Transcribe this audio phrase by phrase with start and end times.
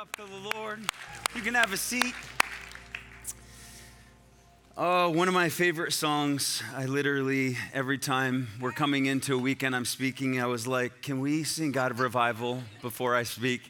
[0.00, 0.80] up to the Lord.
[1.34, 2.14] You can have a seat.
[4.74, 6.62] Oh, one of my favorite songs.
[6.74, 11.20] I literally, every time we're coming into a weekend I'm speaking, I was like, can
[11.20, 13.60] we sing God of Revival before I speak?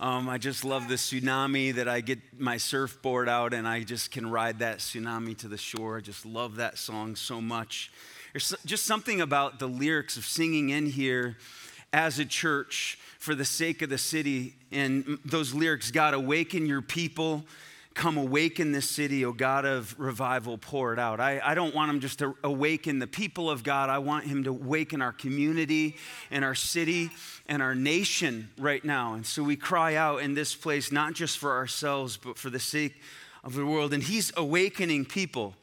[0.00, 4.10] Um, I just love the tsunami that I get my surfboard out and I just
[4.10, 5.96] can ride that tsunami to the shore.
[5.96, 7.90] I just love that song so much.
[8.34, 11.38] There's just something about the lyrics of singing in here
[11.92, 14.54] as a church for the sake of the city.
[14.72, 17.44] And those lyrics God, awaken your people.
[17.92, 21.18] Come awaken this city, O God of revival, pour it out.
[21.18, 23.90] I, I don't want him just to awaken the people of God.
[23.90, 25.96] I want him to awaken our community
[26.30, 27.10] and our city
[27.48, 29.14] and our nation right now.
[29.14, 32.60] And so we cry out in this place, not just for ourselves, but for the
[32.60, 32.94] sake
[33.42, 33.92] of the world.
[33.92, 35.54] And he's awakening people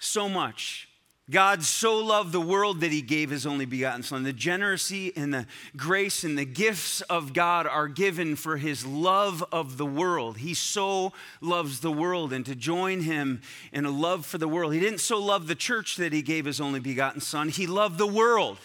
[0.00, 0.88] so much
[1.30, 4.24] God so loved the world that he gave his only begotten Son.
[4.24, 9.42] The generosity and the grace and the gifts of God are given for his love
[9.50, 10.38] of the world.
[10.38, 13.40] He so loves the world, and to join him
[13.72, 14.74] in a love for the world.
[14.74, 17.96] He didn't so love the church that he gave his only begotten Son, he loved
[17.96, 18.58] the world.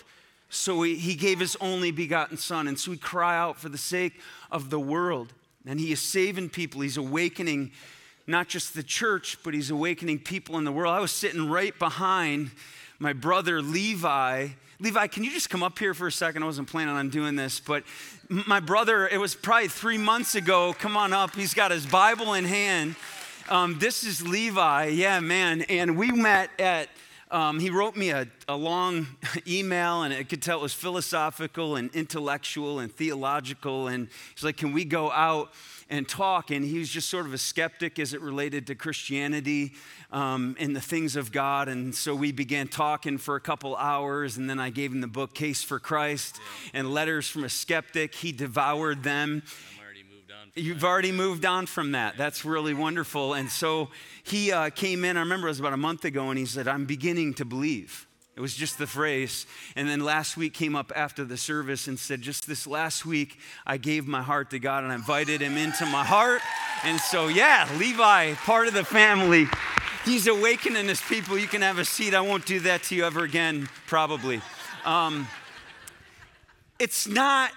[0.51, 2.67] So he, gave his only begotten Son.
[2.67, 5.31] And so we cry out for the sake of the world.
[5.65, 7.71] And he is saving people, he's awakening
[8.29, 10.93] not just the church, but he's awakening people in the world.
[10.93, 12.51] I was sitting right behind
[12.99, 14.49] my brother Levi.
[14.79, 16.43] Levi, can you just come up here for a second?
[16.43, 17.83] I wasn't planning on doing this, but
[18.29, 20.73] my brother, it was probably three months ago.
[20.77, 21.35] Come on up.
[21.35, 22.95] He's got his Bible in hand.
[23.49, 24.85] Um, this is Levi.
[24.87, 25.63] Yeah, man.
[25.63, 26.89] And we met at,
[27.31, 29.07] um, he wrote me a, a long
[29.47, 33.87] email, and I could tell it was philosophical and intellectual and theological.
[33.87, 35.51] And he's like, Can we go out?
[35.89, 36.51] and talk.
[36.51, 39.73] And he was just sort of a skeptic as it related to Christianity
[40.11, 41.67] um, and the things of God.
[41.67, 44.37] And so we began talking for a couple hours.
[44.37, 46.39] And then I gave him the book Case for Christ
[46.73, 48.15] and Letters from a Skeptic.
[48.15, 49.43] He devoured them.
[50.59, 52.17] You've already moved on from that.
[52.17, 53.33] That's really wonderful.
[53.33, 53.89] And so
[54.23, 56.67] he uh, came in, I remember it was about a month ago, and he said,
[56.67, 58.07] I'm beginning to believe.
[58.35, 59.45] It was just the phrase.
[59.75, 63.37] And then last week came up after the service and said, Just this last week,
[63.65, 66.41] I gave my heart to God and I invited him into my heart.
[66.83, 69.47] And so, yeah, Levi, part of the family.
[70.05, 71.37] He's awakening his people.
[71.37, 72.13] You can have a seat.
[72.13, 74.41] I won't do that to you ever again, probably.
[74.85, 75.27] Um,
[76.79, 77.51] it's not.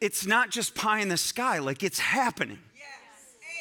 [0.00, 2.58] It's not just pie in the sky, like it's happening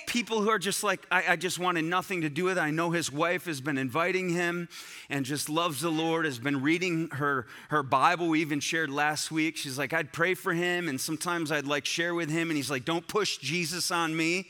[0.09, 2.61] people who are just like, I, I, just wanted nothing to do with it.
[2.61, 4.67] I know his wife has been inviting him
[5.07, 8.27] and just loves the Lord, has been reading her, her Bible.
[8.27, 9.55] We even shared last week.
[9.55, 12.71] She's like, I'd pray for him, and sometimes I'd like share with him, and he's
[12.71, 14.47] like, Don't push Jesus on me.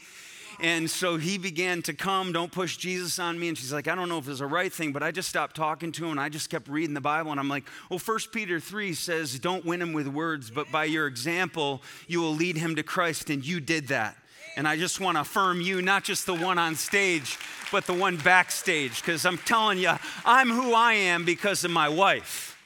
[0.61, 3.47] And so he began to come, don't push Jesus on me.
[3.47, 5.55] And she's like, I don't know if it's the right thing, but I just stopped
[5.55, 7.31] talking to him and I just kept reading the Bible.
[7.31, 10.83] And I'm like, well, First Peter 3 says, don't win him with words, but by
[10.83, 13.29] your example, you will lead him to Christ.
[13.29, 14.17] And you did that.
[14.57, 17.37] And I just want to affirm you, not just the one on stage,
[17.71, 19.93] but the one backstage, because I'm telling you,
[20.25, 22.58] I'm who I am because of my wife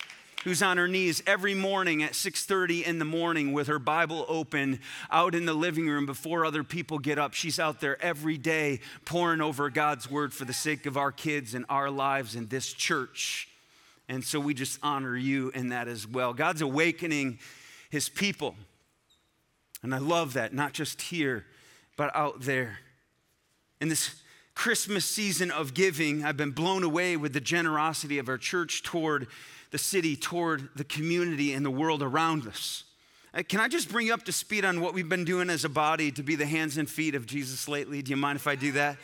[0.44, 4.80] who's on her knees every morning at 6:30 in the morning with her Bible open
[5.10, 7.34] out in the living room before other people get up.
[7.34, 11.54] She's out there every day pouring over God's word for the sake of our kids
[11.54, 13.48] and our lives in this church.
[14.10, 16.34] And so we just honor you in that as well.
[16.34, 17.40] God's awakening
[17.90, 18.56] his people.
[19.82, 21.46] And I love that, not just here,
[21.98, 22.80] but out there.
[23.80, 24.22] In this
[24.56, 29.28] Christmas season of giving, I've been blown away with the generosity of our church toward
[29.74, 32.84] the city, toward the community, and the world around us.
[33.34, 35.66] Uh, can I just bring you up to speed on what we've been doing as
[35.66, 38.04] a body to be the hands and feet of Jesus lately?
[38.04, 38.98] Do you mind if I do that?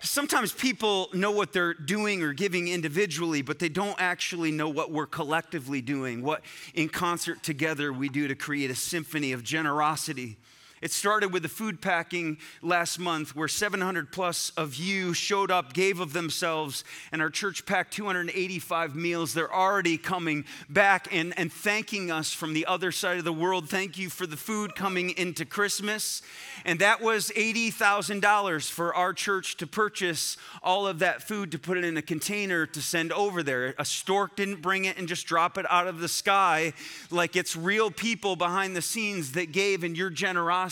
[0.00, 4.90] Sometimes people know what they're doing or giving individually, but they don't actually know what
[4.90, 6.42] we're collectively doing, what
[6.74, 10.36] in concert together we do to create a symphony of generosity
[10.80, 15.72] it started with the food packing last month, where 700 plus of you showed up,
[15.72, 19.34] gave of themselves, and our church packed 285 meals.
[19.34, 23.68] They're already coming back and, and thanking us from the other side of the world.
[23.68, 26.22] Thank you for the food coming into Christmas.
[26.64, 31.78] And that was $80,000 for our church to purchase all of that food to put
[31.78, 33.74] it in a container to send over there.
[33.78, 36.72] A stork didn't bring it and just drop it out of the sky
[37.10, 40.67] like it's real people behind the scenes that gave and your generosity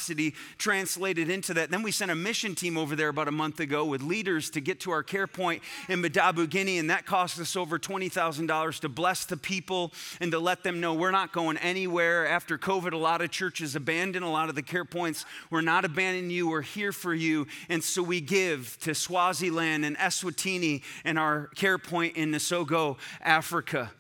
[0.59, 1.71] translated into that.
[1.71, 4.61] Then we sent a mission team over there about a month ago with leaders to
[4.61, 8.89] get to our care point in Madabu, Guinea, and that cost us over $20,000 to
[8.89, 12.27] bless the people and to let them know we're not going anywhere.
[12.27, 15.25] After COVID, a lot of churches abandoned a lot of the care points.
[15.51, 16.49] We're not abandoning you.
[16.49, 17.47] We're here for you.
[17.69, 23.91] And so we give to Swaziland and Eswatini and our care point in Nasogo, Africa.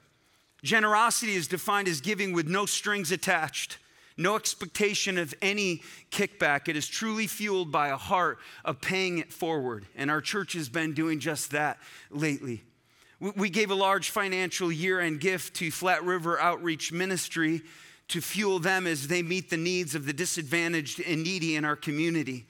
[0.62, 3.78] Generosity is defined as giving with no strings attached.
[4.16, 6.68] No expectation of any kickback.
[6.68, 9.86] It is truly fueled by a heart of paying it forward.
[9.94, 11.78] And our church has been doing just that
[12.10, 12.62] lately.
[13.18, 17.62] We gave a large financial year end gift to Flat River Outreach Ministry
[18.08, 21.76] to fuel them as they meet the needs of the disadvantaged and needy in our
[21.76, 22.46] community.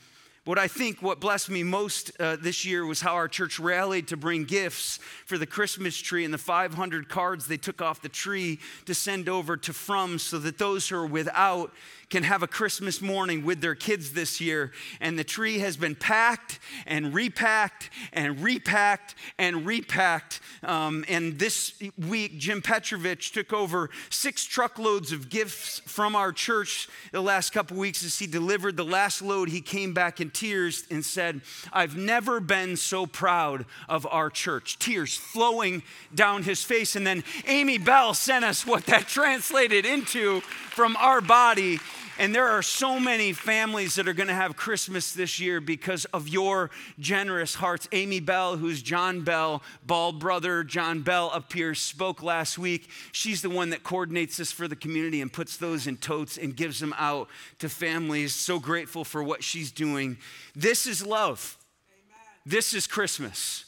[0.47, 4.07] What I think what blessed me most uh, this year was how our church rallied
[4.09, 8.09] to bring gifts for the Christmas tree and the 500 cards they took off the
[8.09, 11.73] tree to send over to FROM so that those who are without
[12.09, 14.73] can have a Christmas morning with their kids this year.
[15.01, 20.41] And the tree has been packed and repacked and repacked and repacked.
[20.63, 21.73] Um, and this
[22.09, 27.77] week, Jim Petrovich took over six truckloads of gifts from our church the last couple
[27.77, 29.49] weeks as he delivered the last load.
[29.49, 31.41] He came back in tears and said,
[31.73, 34.79] I've never been so proud of our church.
[34.79, 35.83] Tears flowing
[36.15, 36.95] down his face.
[36.95, 41.81] And then Amy Bell sent us what that translated into from our body
[42.19, 46.07] and there are so many families that are going to have Christmas this year because
[46.07, 47.89] of your generous hearts.
[47.93, 52.89] Amy Bell, who's John Bell, bald brother John Bell up here, spoke last week.
[53.13, 56.57] She's the one that coordinates this for the community and puts those in totes and
[56.57, 57.29] gives them out
[57.59, 58.35] to families.
[58.35, 60.17] So grateful for what she's doing.
[60.55, 61.59] This is love.
[61.91, 62.19] Amen.
[62.47, 63.67] This is Christmas.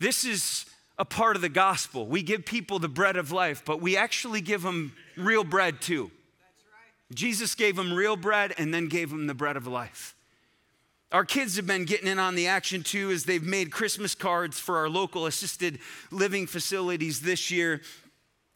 [0.00, 0.66] This is
[0.98, 2.06] a part of the gospel.
[2.06, 6.10] We give people the bread of life, but we actually give them real bread too.
[7.14, 10.14] Jesus gave them real bread and then gave them the bread of life.
[11.12, 14.58] Our kids have been getting in on the action too as they've made Christmas cards
[14.58, 15.78] for our local assisted
[16.10, 17.82] living facilities this year.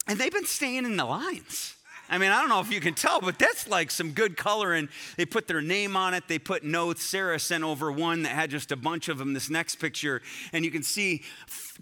[0.09, 1.76] And they've been staying in the lines.
[2.09, 4.89] I mean, I don't know if you can tell, but that's like some good coloring.
[5.17, 7.03] They put their name on it, they put notes.
[7.03, 10.23] Sarah sent over one that had just a bunch of them, this next picture.
[10.53, 11.23] And you can see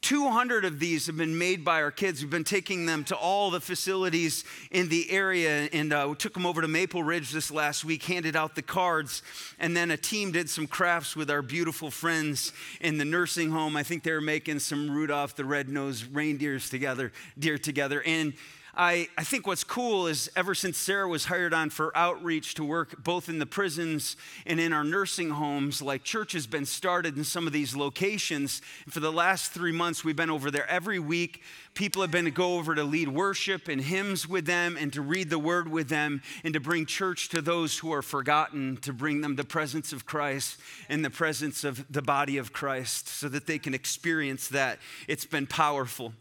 [0.00, 2.22] 200 of these have been made by our kids.
[2.22, 6.34] We've been taking them to all the facilities in the area and uh, we took
[6.34, 9.22] them over to Maple Ridge this last week, handed out the cards.
[9.58, 13.76] And then a team did some crafts with our beautiful friends in the nursing home.
[13.76, 18.02] I think they were making some Rudolph the Red-Nosed Reindeers together, deer together.
[18.02, 18.34] And
[18.76, 22.64] I, I think what's cool is ever since Sarah was hired on for outreach to
[22.64, 24.16] work both in the prisons
[24.46, 28.62] and in our nursing homes, like church has been started in some of these locations.
[28.88, 31.42] For the last three months, we've been over there every week.
[31.74, 35.02] People have been to go over to lead worship and hymns with them and to
[35.02, 38.92] read the word with them and to bring church to those who are forgotten, to
[38.92, 43.28] bring them the presence of Christ and the presence of the body of Christ so
[43.28, 44.80] that they can experience that.
[45.06, 46.12] It's been powerful.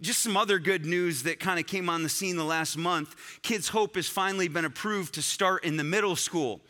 [0.00, 3.14] Just some other good news that kind of came on the scene the last month.
[3.42, 6.62] Kids Hope has finally been approved to start in the middle school.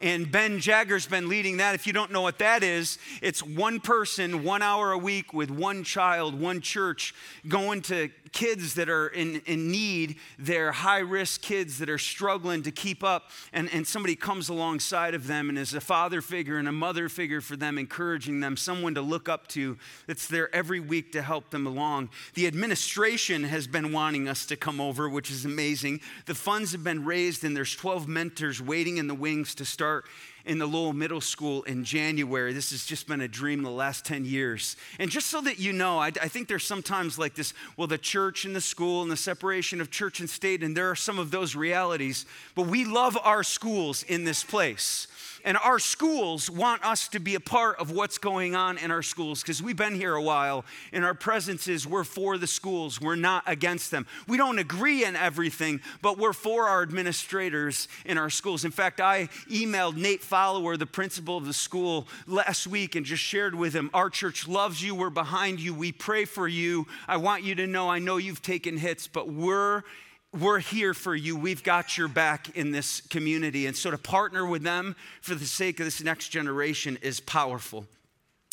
[0.00, 1.74] And Ben Jagger's been leading that.
[1.74, 5.50] If you don't know what that is, it's one person, one hour a week with
[5.50, 7.16] one child, one church,
[7.48, 10.16] going to kids that are in, in need.
[10.38, 13.30] They're high risk kids that are struggling to keep up.
[13.52, 17.08] And, and somebody comes alongside of them and is a father figure and a mother
[17.08, 19.76] figure for them, encouraging them, someone to look up to
[20.06, 22.10] that's there every week to help them along.
[22.34, 26.00] The administration has been wanting us to come over, which is amazing.
[26.26, 29.88] The funds have been raised, and there's 12 mentors waiting in the wings to start
[29.88, 30.04] start
[30.48, 32.54] in the Lowell Middle School in January.
[32.54, 34.76] This has just been a dream the last 10 years.
[34.98, 37.98] And just so that you know, I, I, think there's sometimes like this well, the
[37.98, 41.18] church and the school and the separation of church and state, and there are some
[41.18, 42.24] of those realities,
[42.54, 45.06] but we love our schools in this place.
[45.48, 49.00] And our schools want us to be a part of what's going on in our
[49.00, 50.62] schools because we've been here a while
[50.92, 54.06] and our presence is we're for the schools, we're not against them.
[54.26, 58.66] We don't agree in everything, but we're for our administrators in our schools.
[58.66, 63.22] In fact, I emailed Nate Follower, the principal of the school, last week and just
[63.22, 66.86] shared with him our church loves you, we're behind you, we pray for you.
[67.08, 69.82] I want you to know, I know you've taken hits, but we're
[70.32, 71.36] we're here for you.
[71.36, 73.66] We've got your back in this community.
[73.66, 77.86] And so to partner with them for the sake of this next generation is powerful.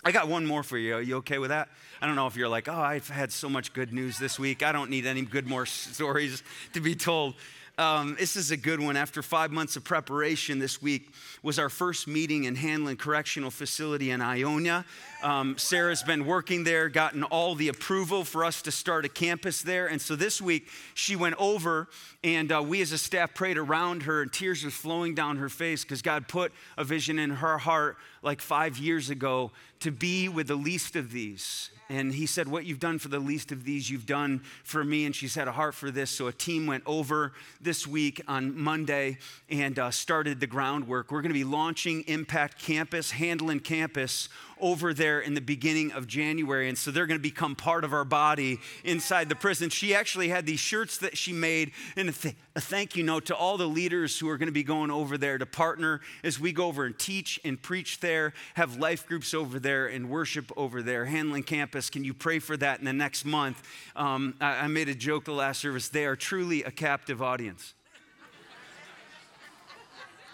[0.04, 0.96] I got one more for you.
[0.96, 1.68] Are you okay with that?
[2.00, 4.62] I don't know if you're like, oh, I've had so much good news this week.
[4.62, 7.34] I don't need any good more stories to be told.
[7.78, 8.96] Um, this is a good one.
[8.96, 11.10] After five months of preparation, this week
[11.44, 14.86] was our first meeting in Handlon Correctional Facility in Ionia.
[15.22, 19.62] Um, Sarah's been working there, gotten all the approval for us to start a campus
[19.62, 19.88] there.
[19.88, 21.90] And so this week, she went over,
[22.24, 25.50] and uh, we as a staff prayed around her, and tears were flowing down her
[25.50, 29.52] face because God put a vision in her heart like five years ago
[29.82, 33.20] to be with the least of these and he said, What you've done for the
[33.20, 35.06] least of these, you've done for me.
[35.06, 36.10] And she's had a heart for this.
[36.10, 39.18] So a team went over this week on Monday
[39.50, 41.12] and uh, started the groundwork.
[41.12, 46.08] We're going to be launching Impact Campus, Handlon Campus, over there in the beginning of
[46.08, 46.70] January.
[46.70, 49.70] And so they're going to become part of our body inside the prison.
[49.70, 53.26] She actually had these shirts that she made and a, th- a thank you note
[53.26, 56.40] to all the leaders who are going to be going over there to partner as
[56.40, 60.52] we go over and teach and preach there, have life groups over there and worship
[60.56, 61.06] over there.
[61.06, 63.62] Handlon Campus, can you pray for that in the next month?
[63.96, 65.90] Um, I, I made a joke the last service.
[65.90, 67.74] They are truly a captive audience.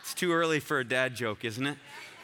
[0.01, 1.77] It's too early for a dad joke, isn't it?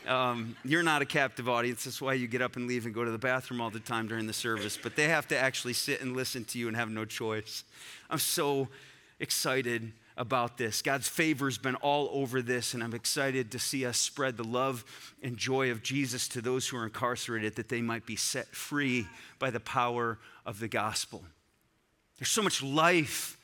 [0.08, 1.84] Um, you're not a captive audience.
[1.84, 4.08] That's why you get up and leave and go to the bathroom all the time
[4.08, 4.78] during the service.
[4.82, 7.64] But they have to actually sit and listen to you and have no choice.
[8.10, 8.70] I'm so
[9.20, 10.82] excited about this.
[10.82, 14.44] God's favor has been all over this, and I'm excited to see us spread the
[14.44, 14.84] love
[15.22, 19.08] and joy of Jesus to those who are incarcerated that they might be set free
[19.40, 21.24] by the power of the gospel.
[22.18, 23.38] There's so much life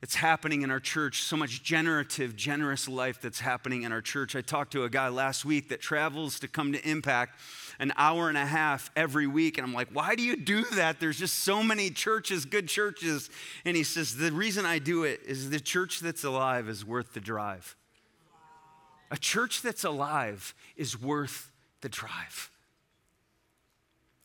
[0.00, 4.36] that's happening in our church, so much generative, generous life that's happening in our church.
[4.36, 7.40] I talked to a guy last week that travels to come to Impact
[7.78, 9.58] an hour and a half every week.
[9.58, 11.00] And I'm like, why do you do that?
[11.00, 13.30] There's just so many churches, good churches.
[13.64, 17.12] And he says, the reason I do it is the church that's alive is worth
[17.14, 17.76] the drive.
[19.10, 22.50] A church that's alive is worth the drive.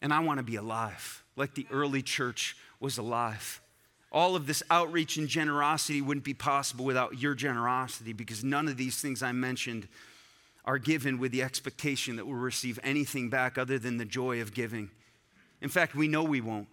[0.01, 3.61] And I want to be alive, like the early church was alive.
[4.11, 8.75] All of this outreach and generosity wouldn't be possible without your generosity because none of
[8.75, 9.87] these things I mentioned
[10.65, 14.53] are given with the expectation that we'll receive anything back other than the joy of
[14.53, 14.89] giving.
[15.61, 16.67] In fact, we know we won't.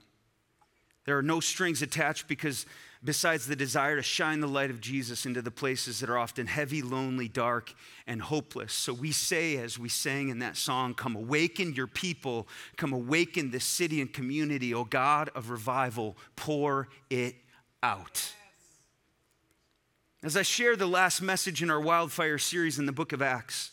[1.08, 2.66] There are no strings attached because,
[3.02, 6.46] besides the desire to shine the light of Jesus into the places that are often
[6.46, 7.72] heavy, lonely, dark,
[8.06, 8.74] and hopeless.
[8.74, 13.50] So we say, as we sang in that song, Come awaken your people, come awaken
[13.50, 17.36] this city and community, O God of revival, pour it
[17.82, 18.34] out.
[20.22, 23.70] As I share the last message in our wildfire series in the book of Acts,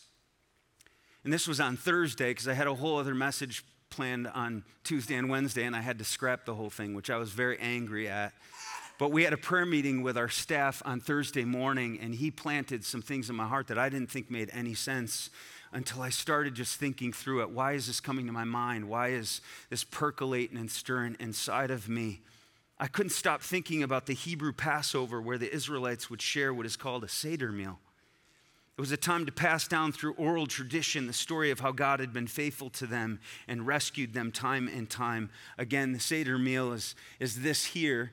[1.26, 5.16] and this was on Thursday because I had a whole other message planned on Tuesday
[5.16, 8.08] and Wednesday, and I had to scrap the whole thing, which I was very angry
[8.08, 8.32] at.
[8.96, 12.84] But we had a prayer meeting with our staff on Thursday morning, and he planted
[12.84, 15.30] some things in my heart that I didn't think made any sense
[15.72, 17.50] until I started just thinking through it.
[17.50, 18.88] Why is this coming to my mind?
[18.88, 22.20] Why is this percolating and stirring inside of me?
[22.78, 26.76] I couldn't stop thinking about the Hebrew Passover where the Israelites would share what is
[26.76, 27.80] called a Seder meal.
[28.76, 31.98] It was a time to pass down through oral tradition the story of how God
[31.98, 35.92] had been faithful to them and rescued them time and time again.
[35.92, 38.12] The Seder meal is, is this here,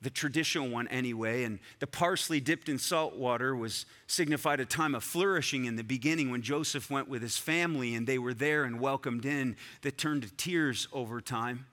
[0.00, 1.44] the traditional one anyway.
[1.44, 5.84] And the parsley dipped in salt water was signified a time of flourishing in the
[5.84, 9.98] beginning when Joseph went with his family and they were there and welcomed in that
[9.98, 11.66] turned to tears over time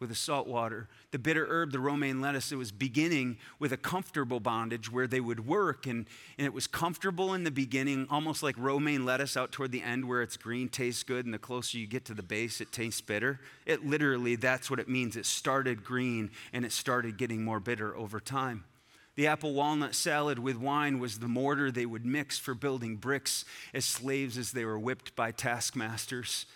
[0.00, 0.88] with the salt water.
[1.10, 5.20] The bitter herb, the romaine lettuce, it was beginning with a comfortable bondage where they
[5.20, 5.86] would work.
[5.86, 9.82] And, and it was comfortable in the beginning, almost like romaine lettuce out toward the
[9.82, 12.70] end where it's green, tastes good, and the closer you get to the base, it
[12.70, 13.40] tastes bitter.
[13.66, 15.16] It literally, that's what it means.
[15.16, 18.64] It started green and it started getting more bitter over time.
[19.16, 23.44] The apple walnut salad with wine was the mortar they would mix for building bricks
[23.74, 26.46] as slaves as they were whipped by taskmasters.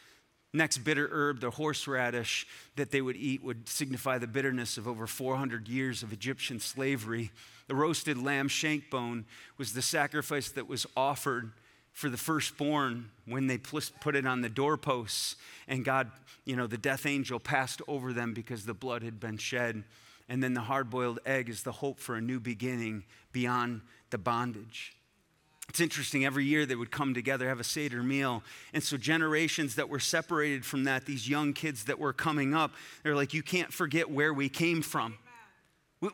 [0.55, 5.07] Next bitter herb, the horseradish that they would eat, would signify the bitterness of over
[5.07, 7.31] 400 years of Egyptian slavery.
[7.69, 9.25] The roasted lamb shank bone
[9.57, 11.53] was the sacrifice that was offered
[11.93, 15.37] for the firstborn when they put it on the doorposts.
[15.69, 16.11] And God,
[16.45, 19.85] you know, the death angel passed over them because the blood had been shed.
[20.29, 24.19] And then the hard boiled egg is the hope for a new beginning beyond the
[24.19, 24.95] bondage.
[25.73, 28.43] It's interesting, every year they would come together, have a Seder meal.
[28.75, 32.73] And so, generations that were separated from that, these young kids that were coming up,
[33.03, 35.17] they're like, you can't forget where we came from.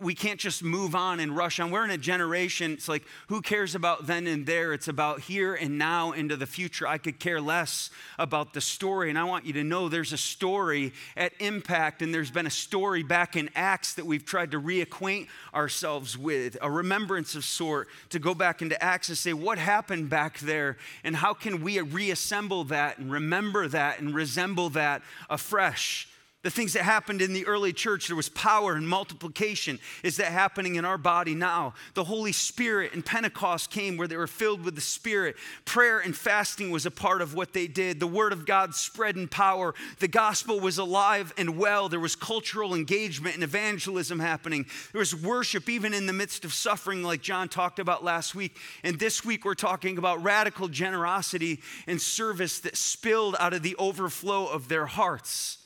[0.00, 1.70] We can't just move on and rush on.
[1.70, 4.74] We're in a generation, it's like, who cares about then and there?
[4.74, 6.86] It's about here and now into the future.
[6.86, 9.08] I could care less about the story.
[9.08, 12.50] And I want you to know there's a story at Impact, and there's been a
[12.50, 17.88] story back in Acts that we've tried to reacquaint ourselves with, a remembrance of sort,
[18.10, 20.76] to go back into Acts and say, what happened back there?
[21.02, 26.08] And how can we reassemble that and remember that and resemble that afresh?
[26.48, 29.78] The things that happened in the early church, there was power and multiplication.
[30.02, 31.74] Is that happening in our body now?
[31.92, 35.36] The Holy Spirit and Pentecost came where they were filled with the Spirit.
[35.66, 38.00] Prayer and fasting was a part of what they did.
[38.00, 39.74] The Word of God spread in power.
[39.98, 41.90] The gospel was alive and well.
[41.90, 44.64] There was cultural engagement and evangelism happening.
[44.92, 48.56] There was worship even in the midst of suffering, like John talked about last week.
[48.82, 53.76] And this week, we're talking about radical generosity and service that spilled out of the
[53.76, 55.57] overflow of their hearts.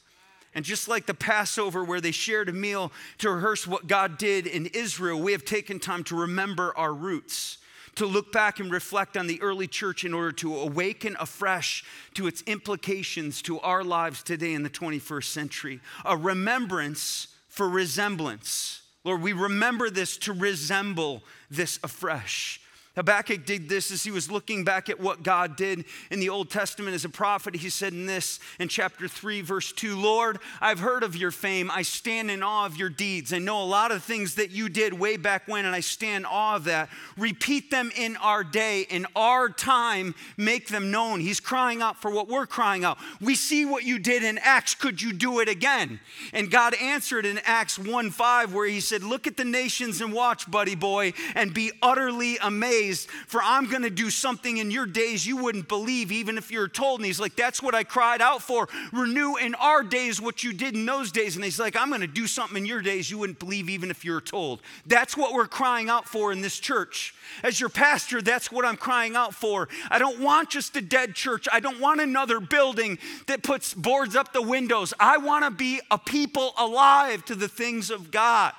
[0.54, 4.46] And just like the Passover, where they shared a meal to rehearse what God did
[4.46, 7.58] in Israel, we have taken time to remember our roots,
[7.94, 12.26] to look back and reflect on the early church in order to awaken afresh to
[12.26, 15.80] its implications to our lives today in the 21st century.
[16.04, 18.82] A remembrance for resemblance.
[19.04, 22.61] Lord, we remember this to resemble this afresh.
[22.94, 26.50] Habakkuk did this as he was looking back at what God did in the Old
[26.50, 27.56] Testament as a prophet.
[27.56, 31.70] He said in this in chapter 3, verse 2 Lord, I've heard of your fame.
[31.70, 33.32] I stand in awe of your deeds.
[33.32, 36.22] I know a lot of things that you did way back when, and I stand
[36.22, 36.90] in awe of that.
[37.16, 41.20] Repeat them in our day, in our time, make them known.
[41.20, 42.98] He's crying out for what we're crying out.
[43.22, 44.74] We see what you did in Acts.
[44.74, 45.98] Could you do it again?
[46.34, 50.12] And God answered in Acts 1 5, where he said, Look at the nations and
[50.12, 54.70] watch, buddy boy, and be utterly amazed days, for I'm going to do something in
[54.70, 57.00] your days you wouldn't believe, even if you're told.
[57.00, 58.68] And he's like, That's what I cried out for.
[58.92, 61.36] Renew in our days what you did in those days.
[61.36, 63.90] And he's like, I'm going to do something in your days you wouldn't believe, even
[63.90, 64.60] if you're told.
[64.86, 67.14] That's what we're crying out for in this church.
[67.42, 69.68] As your pastor, that's what I'm crying out for.
[69.90, 71.48] I don't want just a dead church.
[71.52, 74.92] I don't want another building that puts boards up the windows.
[74.98, 78.52] I want to be a people alive to the things of God.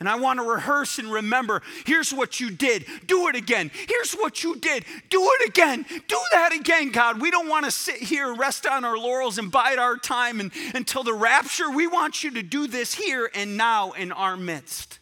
[0.00, 2.86] And I want to rehearse and remember here's what you did.
[3.06, 3.70] Do it again.
[3.88, 4.84] Here's what you did.
[5.10, 5.84] Do it again.
[6.06, 7.20] Do that again, God.
[7.20, 10.52] We don't want to sit here, rest on our laurels, and bide our time and,
[10.72, 11.68] until the rapture.
[11.70, 15.00] We want you to do this here and now in our midst.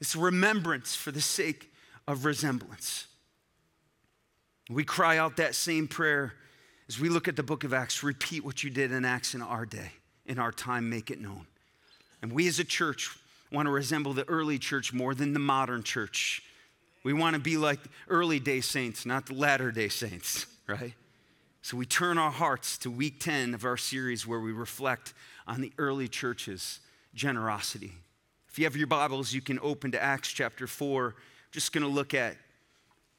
[0.00, 1.70] It's remembrance for the sake
[2.08, 3.06] of resemblance.
[4.70, 6.32] We cry out that same prayer
[6.88, 8.02] as we look at the book of Acts.
[8.02, 9.92] Repeat what you did in Acts in our day,
[10.24, 11.46] in our time, make it known.
[12.22, 13.16] And we as a church
[13.50, 16.42] want to resemble the early church more than the modern church.
[17.02, 20.94] We want to be like early day saints, not the latter day saints, right?
[21.62, 25.12] So we turn our hearts to week 10 of our series where we reflect
[25.46, 26.80] on the early church's
[27.14, 27.92] generosity.
[28.48, 31.14] If you have your Bibles, you can open to Acts chapter 4.
[31.52, 32.36] Just going to look at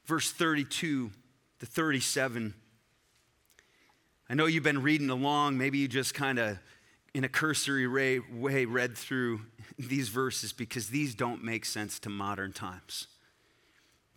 [0.06, 1.12] verse 32
[1.60, 2.54] to 37.
[4.30, 5.58] I know you've been reading along.
[5.58, 6.58] Maybe you just kind of
[7.14, 9.42] in a cursory way read through
[9.78, 13.08] these verses because these don't make sense to modern times.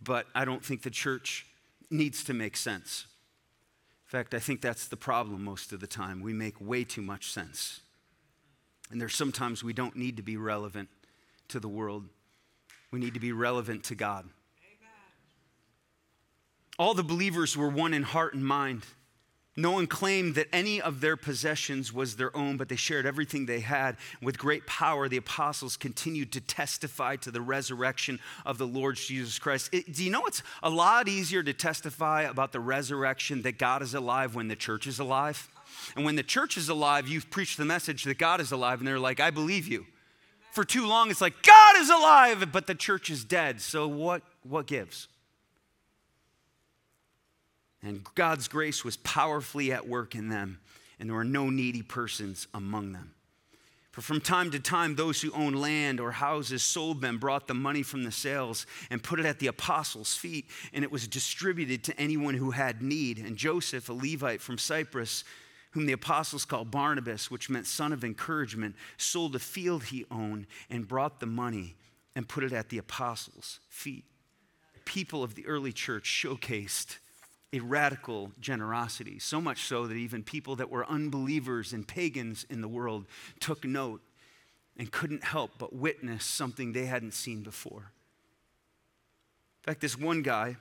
[0.03, 1.47] But I don't think the church
[1.91, 3.07] needs to make sense.
[4.07, 6.21] In fact, I think that's the problem most of the time.
[6.21, 7.81] We make way too much sense.
[8.91, 10.89] And there's sometimes we don't need to be relevant
[11.49, 12.05] to the world,
[12.91, 14.25] we need to be relevant to God.
[14.25, 14.91] Amen.
[16.79, 18.83] All the believers were one in heart and mind.
[19.57, 23.47] No one claimed that any of their possessions was their own, but they shared everything
[23.47, 23.97] they had.
[24.21, 29.39] With great power, the apostles continued to testify to the resurrection of the Lord Jesus
[29.39, 29.73] Christ.
[29.73, 33.81] It, do you know it's a lot easier to testify about the resurrection that God
[33.81, 35.49] is alive when the church is alive?
[35.95, 38.89] And when the church is alive, you've preached the message that God is alive, and
[38.89, 39.87] they're like, I believe you.
[40.51, 43.61] For too long, it's like, God is alive, but the church is dead.
[43.61, 45.07] So what, what gives?
[47.85, 50.59] And God's grace was powerfully at work in them,
[50.99, 53.13] and there were no needy persons among them.
[53.93, 57.55] For from time to time, those who owned land or houses sold them, brought the
[57.55, 61.85] money from the sales, and put it at the apostles' feet, and it was distributed
[61.85, 63.19] to anyone who had need.
[63.19, 65.23] And Joseph, a Levite from Cyprus,
[65.73, 70.47] whom the apostles called Barnabas, which meant son of encouragement, sold a field he owned
[70.71, 71.77] and brought the money
[72.17, 74.05] and put it at the apostles' feet.
[74.85, 76.99] People of the early church showcased
[77.55, 82.61] a radical generosity, so much so that even people that were unbelievers and pagans in
[82.61, 83.07] the world
[83.39, 84.01] took note
[84.77, 87.93] and couldn't help but witness something they hadn't seen before.
[89.61, 90.57] In fact, this one guy,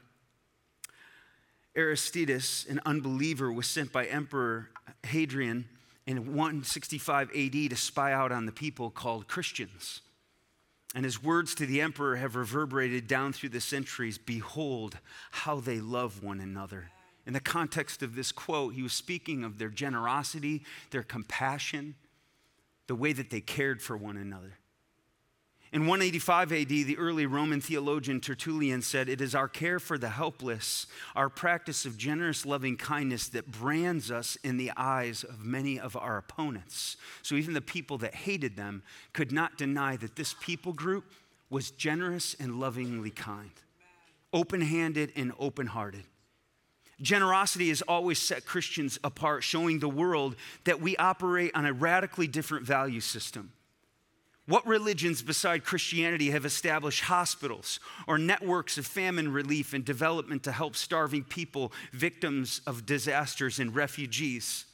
[1.75, 4.69] Aristides, an unbeliever, was sent by Emperor
[5.03, 5.65] Hadrian
[6.05, 10.01] in 165 AD to spy out on the people called Christians.
[10.93, 14.97] And his words to the emperor have reverberated down through the centuries Behold
[15.31, 16.91] how they love one another.
[17.25, 21.95] In the context of this quote, he was speaking of their generosity, their compassion,
[22.87, 24.59] the way that they cared for one another.
[25.73, 30.09] In 185 AD, the early Roman theologian Tertullian said, It is our care for the
[30.09, 35.79] helpless, our practice of generous loving kindness that brands us in the eyes of many
[35.79, 36.95] of our opponents.
[37.23, 38.83] So even the people that hated them
[39.13, 41.05] could not deny that this people group
[41.49, 43.49] was generous and lovingly kind,
[44.31, 46.03] open handed and open hearted.
[47.01, 52.27] Generosity has always set Christians apart, showing the world that we operate on a radically
[52.27, 53.53] different value system.
[54.45, 60.51] What religions beside Christianity have established hospitals or networks of famine relief and development to
[60.51, 64.65] help starving people, victims of disasters, and refugees?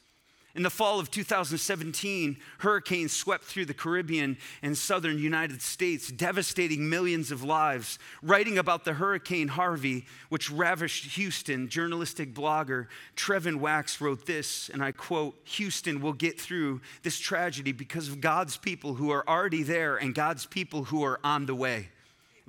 [0.60, 6.90] In the fall of 2017, hurricanes swept through the Caribbean and southern United States, devastating
[6.90, 7.98] millions of lives.
[8.22, 14.84] Writing about the Hurricane Harvey, which ravished Houston, journalistic blogger Trevin Wax wrote this, and
[14.84, 19.64] I quote Houston will get through this tragedy because of God's people who are already
[19.64, 21.88] there and God's people who are on the way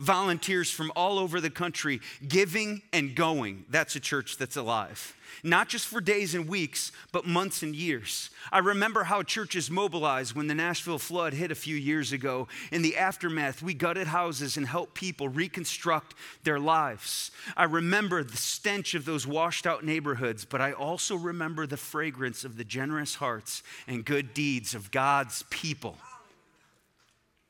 [0.00, 3.64] volunteers from all over the country giving and going.
[3.70, 8.30] That's a church that's alive not just for days and weeks, but months and years.
[8.52, 12.48] I remember how churches mobilized when the Nashville flood hit a few years ago.
[12.70, 17.30] In the aftermath, we gutted houses and helped people reconstruct their lives.
[17.56, 22.44] I remember the stench of those washed out neighborhoods, but I also remember the fragrance
[22.44, 25.96] of the generous hearts and good deeds of God's people.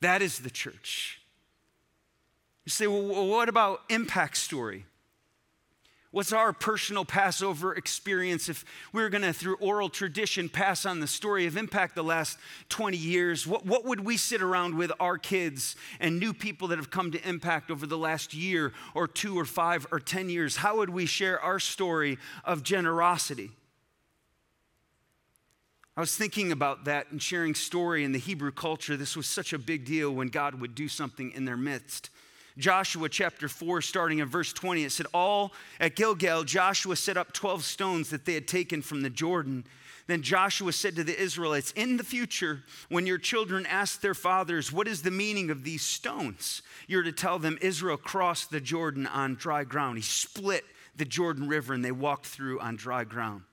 [0.01, 1.20] That is the church.
[2.71, 4.85] You say, well, what about impact story?
[6.11, 11.01] What's our personal Passover experience if we are going to, through oral tradition, pass on
[11.01, 12.37] the story of impact the last
[12.69, 13.45] 20 years?
[13.45, 17.11] What, what would we sit around with our kids and new people that have come
[17.11, 20.55] to impact over the last year or two or five or 10 years?
[20.55, 23.51] How would we share our story of generosity?
[25.97, 28.95] I was thinking about that and sharing story in the Hebrew culture.
[28.95, 32.09] This was such a big deal when God would do something in their midst.
[32.57, 37.33] Joshua chapter 4, starting in verse 20, it said, All at Gilgal, Joshua set up
[37.33, 39.65] 12 stones that they had taken from the Jordan.
[40.07, 44.71] Then Joshua said to the Israelites, In the future, when your children ask their fathers,
[44.71, 46.61] What is the meaning of these stones?
[46.87, 49.97] You're to tell them Israel crossed the Jordan on dry ground.
[49.97, 53.43] He split the Jordan River and they walked through on dry ground.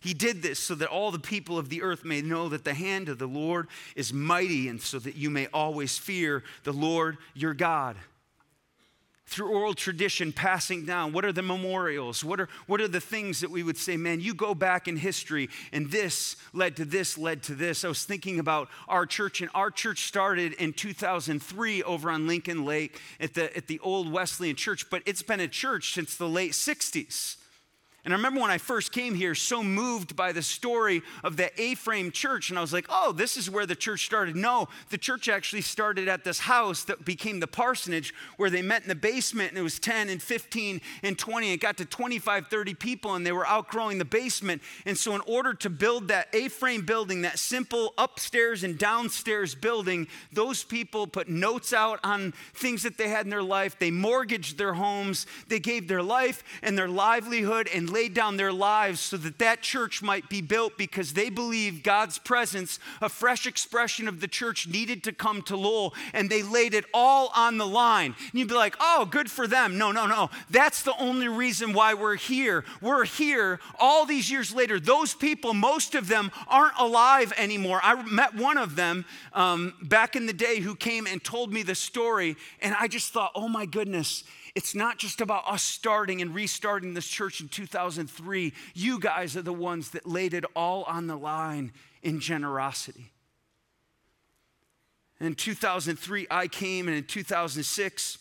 [0.00, 2.74] He did this so that all the people of the earth may know that the
[2.74, 7.18] hand of the Lord is mighty and so that you may always fear the Lord
[7.34, 7.96] your God
[9.32, 11.12] through oral tradition passing down?
[11.12, 12.22] What are the memorials?
[12.22, 14.96] What are, what are the things that we would say, man, you go back in
[14.96, 17.84] history and this led to this, led to this?
[17.84, 22.64] I was thinking about our church, and our church started in 2003 over on Lincoln
[22.64, 26.28] Lake at the, at the old Wesleyan church, but it's been a church since the
[26.28, 27.36] late 60s.
[28.04, 31.52] And I remember when I first came here, so moved by the story of the
[31.62, 32.50] A frame church.
[32.50, 34.34] And I was like, oh, this is where the church started.
[34.34, 38.82] No, the church actually started at this house that became the parsonage where they met
[38.82, 39.50] in the basement.
[39.50, 41.52] And it was 10 and 15 and 20.
[41.52, 44.62] It got to 25, 30 people, and they were outgrowing the basement.
[44.84, 49.54] And so, in order to build that A frame building, that simple upstairs and downstairs
[49.54, 53.78] building, those people put notes out on things that they had in their life.
[53.78, 58.52] They mortgaged their homes, they gave their life and their livelihood and laid down their
[58.52, 63.46] lives so that that church might be built because they believed God's presence, a fresh
[63.46, 67.58] expression of the church, needed to come to Lowell, and they laid it all on
[67.58, 68.14] the line.
[68.18, 69.78] And you'd be like, oh, good for them.
[69.78, 70.30] No, no, no.
[70.50, 72.64] That's the only reason why we're here.
[72.80, 74.80] We're here all these years later.
[74.80, 77.80] Those people, most of them, aren't alive anymore.
[77.82, 81.62] I met one of them um, back in the day who came and told me
[81.62, 86.20] the story, and I just thought, oh my goodness it's not just about us starting
[86.20, 88.52] and restarting this church in 2003.
[88.74, 93.12] You guys are the ones that laid it all on the line in generosity.
[95.20, 98.18] In 2003, I came, and in 2006,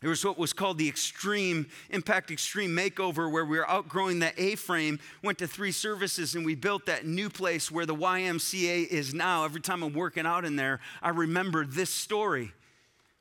[0.00, 4.32] there was what was called the Extreme Impact Extreme Makeover, where we were outgrowing the
[4.40, 8.86] A frame, went to three services, and we built that new place where the YMCA
[8.86, 9.44] is now.
[9.44, 12.52] Every time I'm working out in there, I remember this story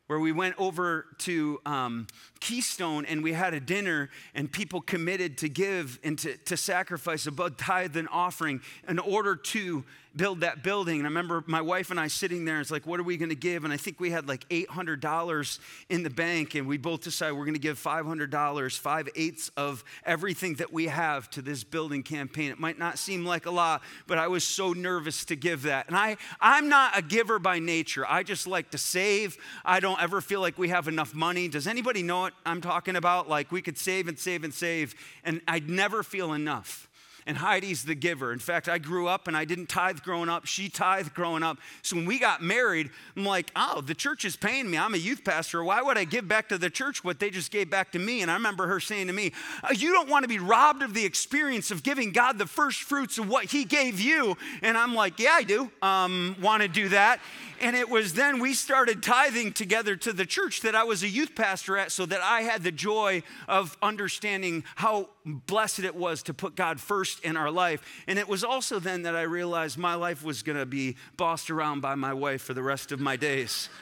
[0.05, 2.07] where we went over to um,
[2.39, 7.27] Keystone and we had a dinner, and people committed to give and to, to sacrifice
[7.27, 9.83] above tithe and offering in order to
[10.17, 10.97] build that building.
[10.97, 13.17] And I remember my wife and I sitting there, and it's like, what are we
[13.17, 13.63] going to give?
[13.63, 17.45] And I think we had like $800 in the bank, and we both decided we're
[17.45, 22.51] going to give $500, five eighths of everything that we have to this building campaign.
[22.51, 25.87] It might not seem like a lot, but I was so nervous to give that.
[25.87, 28.05] And I, I'm not a giver by nature.
[28.07, 29.37] I just like to save.
[29.63, 31.47] I don't ever feel like we have enough money.
[31.47, 33.29] Does anybody know what I'm talking about?
[33.29, 36.86] Like we could save and save and save, and I'd never feel enough
[37.27, 38.31] and Heidi's the giver.
[38.31, 40.45] In fact, I grew up and I didn't tithe growing up.
[40.45, 41.57] She tithed growing up.
[41.81, 44.77] So when we got married, I'm like, oh, the church is paying me.
[44.77, 45.61] I'm a youth pastor.
[45.61, 48.21] Why would I give back to the church what they just gave back to me?
[48.21, 50.93] And I remember her saying to me, uh, You don't want to be robbed of
[50.93, 54.37] the experience of giving God the first fruits of what He gave you.
[54.61, 57.19] And I'm like, Yeah, I do um, want to do that.
[57.59, 61.07] And it was then we started tithing together to the church that I was a
[61.07, 66.23] youth pastor at so that I had the joy of understanding how blessed it was
[66.23, 67.81] to put God first first in our life.
[68.07, 71.49] And it was also then that I realized my life was going to be bossed
[71.49, 73.69] around by my wife for the rest of my days.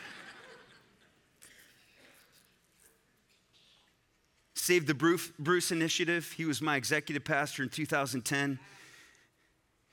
[4.56, 6.32] Save the Bruce, Bruce Initiative.
[6.32, 8.60] He was my executive pastor in 2010.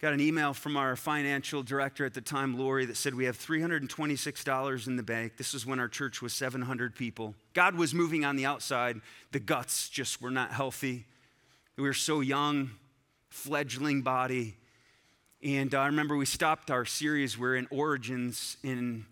[0.00, 3.38] Got an email from our financial director at the time, Lori, that said we have
[3.38, 5.36] $326 in the bank.
[5.36, 7.36] This is when our church was 700 people.
[7.54, 9.00] God was moving on the outside.
[9.30, 11.06] The guts just were not healthy.
[11.76, 12.72] We were so young,
[13.32, 14.54] fledgling body.
[15.42, 17.38] And uh, I remember we stopped our series.
[17.38, 19.06] We're in Origins in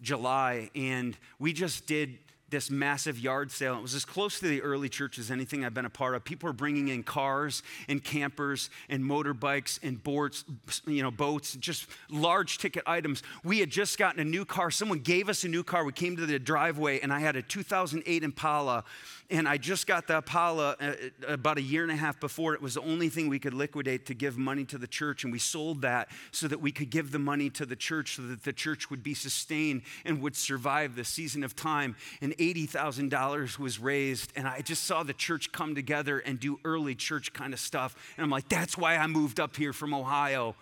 [0.00, 2.18] July, and we just did
[2.50, 3.76] this massive yard sale.
[3.76, 6.24] It was as close to the early church as anything I've been a part of.
[6.24, 10.44] People were bringing in cars and campers and motorbikes and boards,
[10.86, 13.24] you know, boats, just large ticket items.
[13.42, 14.70] We had just gotten a new car.
[14.70, 15.84] Someone gave us a new car.
[15.84, 18.84] We came to the driveway and I had a 2008 Impala
[19.30, 20.94] and I just got the Impala uh, uh,
[21.28, 22.54] about a year and a half before.
[22.54, 25.32] It was the only thing we could liquidate to give money to the church, and
[25.32, 28.44] we sold that so that we could give the money to the church so that
[28.44, 31.96] the church would be sustained and would survive the season of time.
[32.20, 36.94] And $80,000 was raised, and I just saw the church come together and do early
[36.94, 37.96] church kind of stuff.
[38.16, 40.54] And I'm like, that's why I moved up here from Ohio.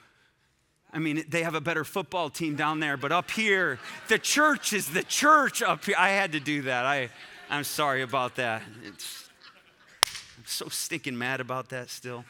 [0.92, 4.74] I mean, they have a better football team down there, but up here, the church
[4.74, 5.94] is the church up here.
[5.98, 6.84] I had to do that.
[6.84, 7.08] I,
[7.52, 8.62] I'm sorry about that.
[8.82, 9.28] It's,
[10.38, 12.24] I'm so stinking mad about that still.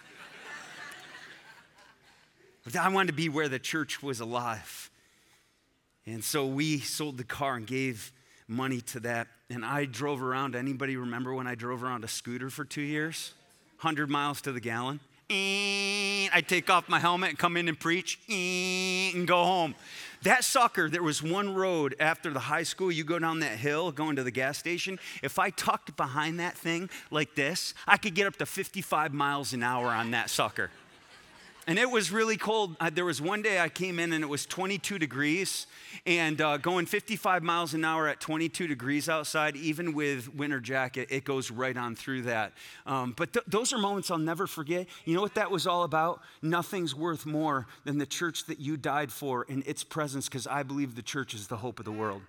[2.76, 4.90] I wanted to be where the church was alive.
[6.06, 8.11] And so we sold the car and gave
[8.48, 9.28] money to that.
[9.48, 10.56] And I drove around.
[10.56, 13.32] Anybody remember when I drove around a scooter for two years?
[13.80, 14.98] 100 miles to the gallon.
[15.30, 19.76] Eh, I take off my helmet and come in and preach eh, and go home.
[20.22, 23.90] That sucker, there was one road after the high school, you go down that hill
[23.90, 25.00] going to the gas station.
[25.20, 29.52] If I tucked behind that thing like this, I could get up to 55 miles
[29.52, 30.70] an hour on that sucker.
[31.66, 32.77] And it was really cold.
[32.92, 35.68] There was one day I came in and it was 22 degrees,
[36.05, 41.09] and uh, going 55 miles an hour at 22 degrees outside, even with winter jacket,
[41.11, 42.53] it goes right on through that.
[42.85, 44.88] Um, but th- those are moments I'll never forget.
[45.05, 46.20] You know what that was all about?
[46.42, 50.64] Nothing's worth more than the church that you died for in its presence, because I
[50.64, 52.22] believe the church is the hope of the world.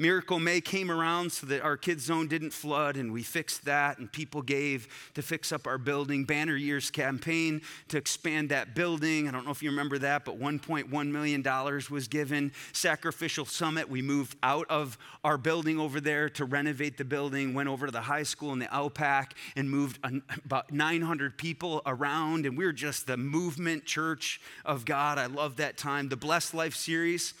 [0.00, 3.98] Miracle May came around so that our kids' zone didn't flood, and we fixed that,
[3.98, 6.24] and people gave to fix up our building.
[6.24, 9.26] Banner Years campaign to expand that building.
[9.26, 11.42] I don't know if you remember that, but $1.1 million
[11.90, 12.52] was given.
[12.72, 17.68] Sacrificial Summit, we moved out of our building over there to renovate the building, went
[17.68, 19.98] over to the high school in the Outback, and moved
[20.44, 25.18] about 900 people around, and we were just the movement church of God.
[25.18, 26.08] I love that time.
[26.08, 27.34] The Blessed Life series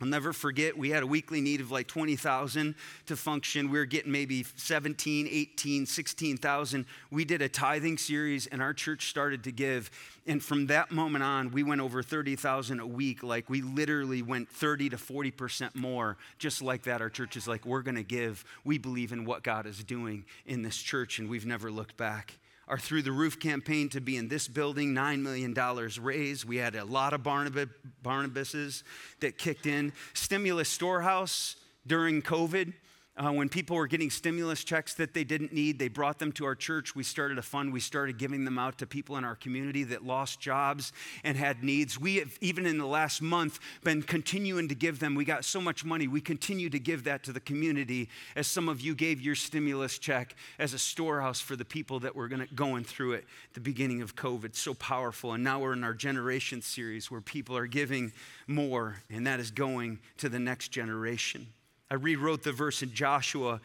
[0.00, 3.68] I'll never forget, we had a weekly need of like 20,000 to function.
[3.68, 6.86] We were getting maybe 17, 18, 16,000.
[7.10, 9.90] We did a tithing series and our church started to give.
[10.24, 13.24] And from that moment on, we went over 30,000 a week.
[13.24, 16.16] Like we literally went 30 to 40% more.
[16.38, 18.44] Just like that, our church is like, we're going to give.
[18.62, 22.38] We believe in what God is doing in this church and we've never looked back
[22.68, 25.54] our Through the Roof campaign to be in this building, $9 million
[26.00, 26.44] raised.
[26.44, 27.68] We had a lot of Barnabas,
[28.04, 28.82] Barnabases
[29.20, 29.92] that kicked in.
[30.12, 32.74] Stimulus Storehouse during COVID
[33.18, 36.44] uh, when people were getting stimulus checks that they didn't need, they brought them to
[36.44, 36.94] our church.
[36.94, 37.72] We started a fund.
[37.72, 40.92] We started giving them out to people in our community that lost jobs
[41.24, 41.98] and had needs.
[41.98, 45.16] We have, even in the last month, been continuing to give them.
[45.16, 46.06] We got so much money.
[46.06, 49.98] We continue to give that to the community as some of you gave your stimulus
[49.98, 53.60] check as a storehouse for the people that were gonna, going through it at the
[53.60, 54.54] beginning of COVID.
[54.54, 55.32] So powerful.
[55.32, 58.12] And now we're in our generation series where people are giving
[58.46, 61.48] more, and that is going to the next generation.
[61.90, 63.60] I rewrote the verse in Joshua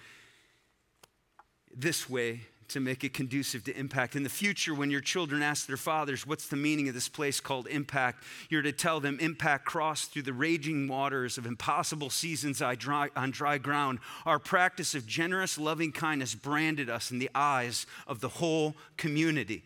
[1.75, 4.15] this way to make it conducive to impact.
[4.15, 7.39] In the future, when your children ask their fathers, What's the meaning of this place
[7.39, 8.23] called impact?
[8.49, 13.57] You're to tell them, Impact crossed through the raging waters of impossible seasons on dry
[13.57, 13.99] ground.
[14.25, 19.63] Our practice of generous, loving kindness branded us in the eyes of the whole community.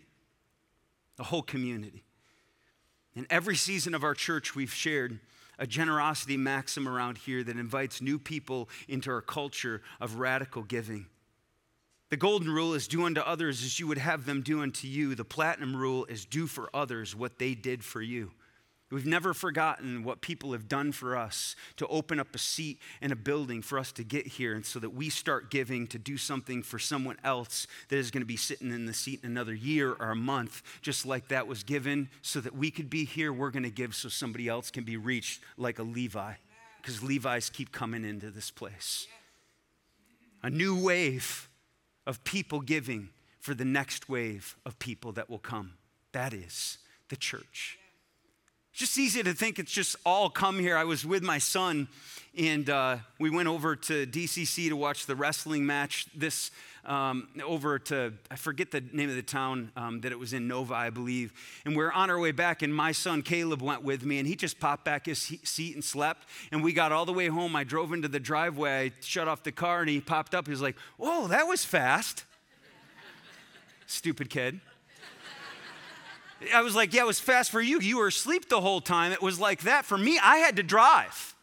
[1.15, 2.03] The whole community.
[3.15, 5.19] In every season of our church, we've shared
[5.59, 11.07] a generosity maxim around here that invites new people into our culture of radical giving.
[12.09, 15.13] The golden rule is do unto others as you would have them do unto you.
[15.13, 18.31] The platinum rule is do for others what they did for you.
[18.89, 23.11] We've never forgotten what people have done for us to open up a seat in
[23.11, 26.15] a building for us to get here, and so that we start giving to do
[26.17, 29.53] something for someone else that is going to be sitting in the seat in another
[29.53, 33.33] year or a month, just like that was given so that we could be here.
[33.33, 36.35] We're going to give so somebody else can be reached, like a Levi,
[36.81, 39.05] because Levi's keep coming into this place.
[40.41, 41.49] A new wave
[42.05, 43.09] of people giving
[43.41, 45.73] for the next wave of people that will come.
[46.13, 46.77] That is
[47.09, 47.77] the church.
[48.77, 50.77] Just easy to think it's just all come here.
[50.77, 51.87] I was with my son,
[52.37, 56.05] and uh, we went over to DCC to watch the wrestling match.
[56.15, 56.51] This
[56.85, 60.47] um, over to, I forget the name of the town um, that it was in,
[60.47, 61.33] Nova, I believe.
[61.65, 64.27] And we are on our way back, and my son Caleb went with me, and
[64.27, 66.27] he just popped back his seat and slept.
[66.51, 67.55] And we got all the way home.
[67.55, 70.45] I drove into the driveway, I shut off the car, and he popped up.
[70.45, 72.25] He was like, Whoa, that was fast.
[73.87, 74.59] Stupid kid.
[76.53, 77.79] I was like, Yeah, it was fast for you.
[77.79, 79.11] You were asleep the whole time.
[79.11, 79.85] It was like that.
[79.85, 81.35] For me, I had to drive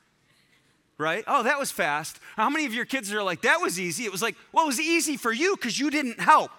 [0.98, 1.24] right?
[1.26, 2.18] Oh, that was fast.
[2.36, 4.04] How many of your kids are like, that was easy?
[4.04, 6.50] It was like, well, it was easy for you because you didn't help.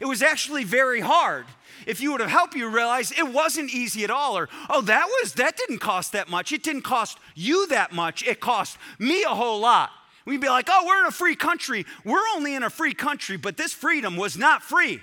[0.00, 1.46] It was actually very hard.
[1.86, 4.36] If you would have helped, you realize it wasn't easy at all.
[4.36, 6.52] Or, oh, that was, that didn't cost that much.
[6.52, 8.26] It didn't cost you that much.
[8.26, 9.90] It cost me a whole lot.
[10.24, 11.84] We'd be like, oh, we're in a free country.
[12.04, 15.00] We're only in a free country, but this freedom was not free.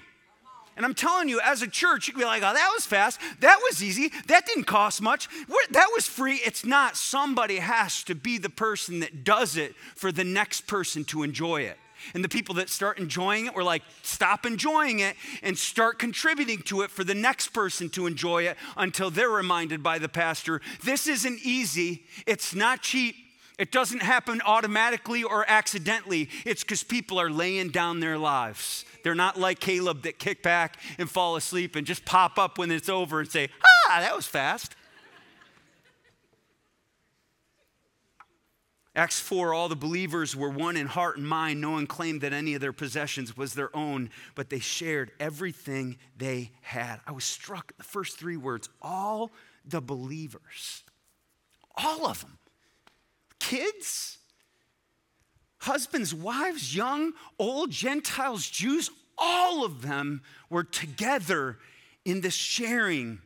[0.82, 3.20] And I'm telling you, as a church, you would be like, oh, that was fast.
[3.40, 4.12] That was easy.
[4.26, 5.30] That didn't cost much.
[5.70, 6.38] That was free.
[6.44, 6.98] It's not.
[6.98, 11.62] Somebody has to be the person that does it for the next person to enjoy
[11.62, 11.78] it.
[12.16, 16.64] And the people that start enjoying it, we're like, stop enjoying it and start contributing
[16.64, 20.62] to it for the next person to enjoy it until they're reminded by the pastor
[20.84, 23.16] this isn't easy, it's not cheap.
[23.60, 26.30] It doesn't happen automatically or accidentally.
[26.46, 28.86] It's because people are laying down their lives.
[29.04, 32.72] They're not like Caleb that kick back and fall asleep and just pop up when
[32.72, 34.76] it's over and say, ah, that was fast.
[38.94, 41.62] Acts 4, all the believers were one in heart and mind.
[41.62, 45.98] No one claimed that any of their possessions was their own, but they shared everything
[46.18, 47.00] they had.
[47.08, 49.32] I was struck the first three words all
[49.64, 50.84] the believers,
[51.78, 52.38] all of them,
[53.40, 54.18] kids,
[55.62, 61.58] husbands, wives, young, old, Gentiles, Jews, all of them were together
[62.04, 63.20] in this sharing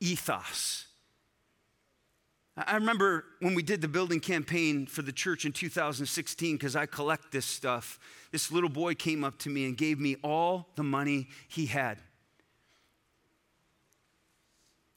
[0.00, 0.86] ethos.
[2.56, 6.86] I remember when we did the building campaign for the church in 2016, because I
[6.86, 7.98] collect this stuff,
[8.30, 11.98] this little boy came up to me and gave me all the money he had.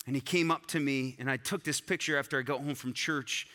[0.06, 2.76] And he came up to me, and I took this picture after I got home
[2.76, 3.48] from church.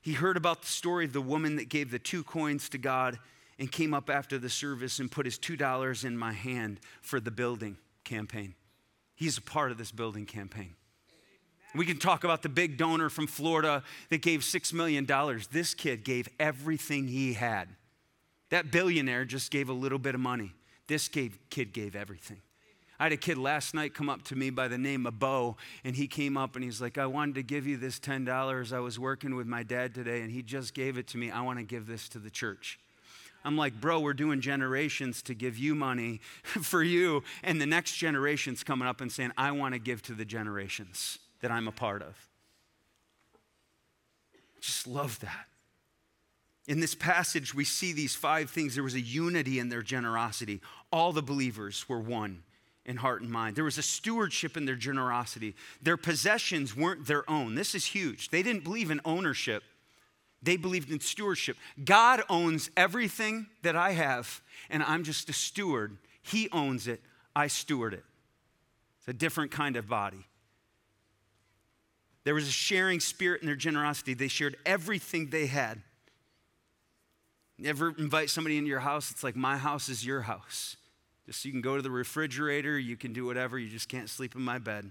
[0.00, 3.18] He heard about the story of the woman that gave the two coins to God
[3.58, 7.30] and came up after the service and put his $2 in my hand for the
[7.30, 8.54] building campaign.
[9.14, 10.74] He's a part of this building campaign.
[11.74, 15.06] We can talk about the big donor from Florida that gave $6 million.
[15.52, 17.68] This kid gave everything he had.
[18.48, 20.52] That billionaire just gave a little bit of money.
[20.88, 22.40] This kid gave everything.
[23.00, 25.56] I had a kid last night come up to me by the name of Bo,
[25.84, 28.72] and he came up and he's like, I wanted to give you this $10.
[28.74, 31.30] I was working with my dad today, and he just gave it to me.
[31.30, 32.78] I want to give this to the church.
[33.42, 37.96] I'm like, bro, we're doing generations to give you money for you, and the next
[37.96, 41.72] generation's coming up and saying, I want to give to the generations that I'm a
[41.72, 42.28] part of.
[44.60, 45.46] Just love that.
[46.68, 48.74] In this passage, we see these five things.
[48.74, 50.60] There was a unity in their generosity.
[50.92, 52.42] All the believers were one
[52.86, 53.56] in heart and mind.
[53.56, 55.54] There was a stewardship in their generosity.
[55.82, 57.54] Their possessions weren't their own.
[57.54, 58.30] This is huge.
[58.30, 59.62] They didn't believe in ownership,
[60.42, 61.56] they believed in stewardship.
[61.84, 64.40] God owns everything that I have,
[64.70, 65.98] and I'm just a steward.
[66.22, 67.00] He owns it,
[67.36, 68.04] I steward it.
[68.98, 70.26] It's a different kind of body.
[72.24, 74.14] There was a sharing spirit in their generosity.
[74.14, 75.80] They shared everything they had.
[77.58, 80.76] Never invite somebody into your house, it's like my house is your house.
[81.30, 84.10] Just so you can go to the refrigerator, you can do whatever, you just can't
[84.10, 84.90] sleep in my bed.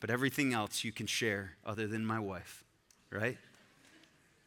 [0.00, 2.64] But everything else you can share other than my wife,
[3.10, 3.36] right?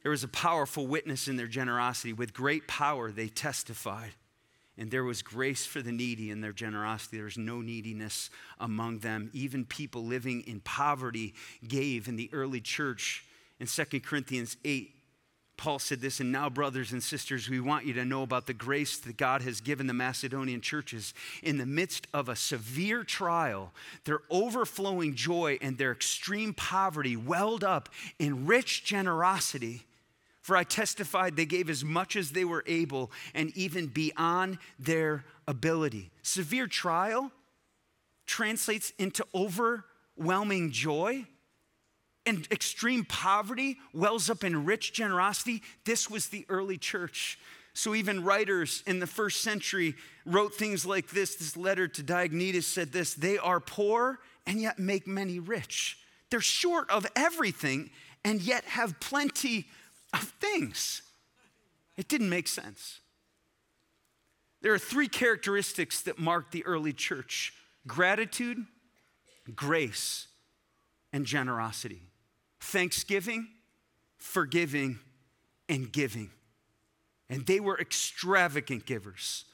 [0.02, 2.14] There was a powerful witness in their generosity.
[2.14, 4.14] With great power, they testified.
[4.76, 7.18] And there was grace for the needy in their generosity.
[7.18, 9.30] There was no neediness among them.
[9.34, 11.36] Even people living in poverty
[11.68, 13.24] gave in the early church.
[13.60, 14.96] In 2 Corinthians 8,
[15.58, 18.54] Paul said this, and now, brothers and sisters, we want you to know about the
[18.54, 21.16] grace that God has given the Macedonian churches.
[21.42, 23.74] In the midst of a severe trial,
[24.06, 27.90] their overflowing joy and their extreme poverty welled up
[28.20, 29.88] in rich generosity.
[30.42, 35.26] For I testified they gave as much as they were able and even beyond their
[35.48, 36.12] ability.
[36.22, 37.32] Severe trial
[38.28, 41.26] translates into overwhelming joy
[42.28, 45.64] and extreme poverty wells up in rich generosity.
[45.86, 47.40] This was the early church.
[47.74, 51.36] So, even writers in the first century wrote things like this.
[51.36, 56.00] This letter to Diognetus said this They are poor and yet make many rich.
[56.30, 57.92] They're short of everything
[58.24, 59.68] and yet have plenty
[60.14, 61.02] of things.
[61.96, 63.00] It didn't make sense.
[64.62, 67.54] There are three characteristics that mark the early church
[67.86, 68.66] gratitude,
[69.56, 70.28] grace,
[71.14, 72.02] and generosity.
[72.68, 73.48] Thanksgiving,
[74.18, 75.00] forgiving,
[75.70, 76.30] and giving.
[77.30, 79.46] And they were extravagant givers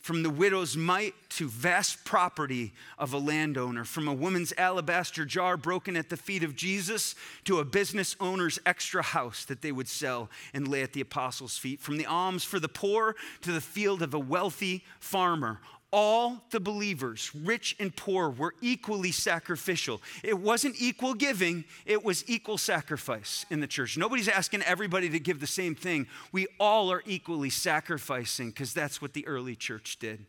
[0.00, 5.56] from the widow's mite to vast property of a landowner, from a woman's alabaster jar
[5.56, 7.14] broken at the feet of Jesus
[7.44, 11.58] to a business owner's extra house that they would sell and lay at the apostles'
[11.58, 15.60] feet, from the alms for the poor to the field of a wealthy farmer
[15.92, 20.00] all the believers, rich and poor, were equally sacrificial.
[20.22, 23.98] It wasn't equal giving, it was equal sacrifice in the church.
[23.98, 26.06] Nobody's asking everybody to give the same thing.
[26.32, 30.24] We all are equally sacrificing because that's what the early church did.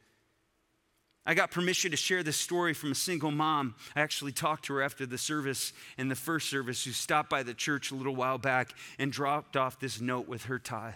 [1.26, 3.76] I got permission to share this story from a single mom.
[3.96, 7.44] I actually talked to her after the service in the first service who stopped by
[7.44, 10.96] the church a little while back and dropped off this note with her tithe.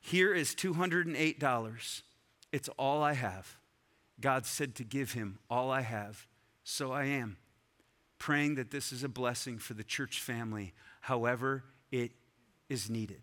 [0.00, 2.02] Here is $208
[2.54, 3.56] it's all I have.
[4.20, 6.28] God said to give him all I have,
[6.62, 7.36] so I am.
[8.18, 12.12] Praying that this is a blessing for the church family, however it
[12.68, 13.22] is needed.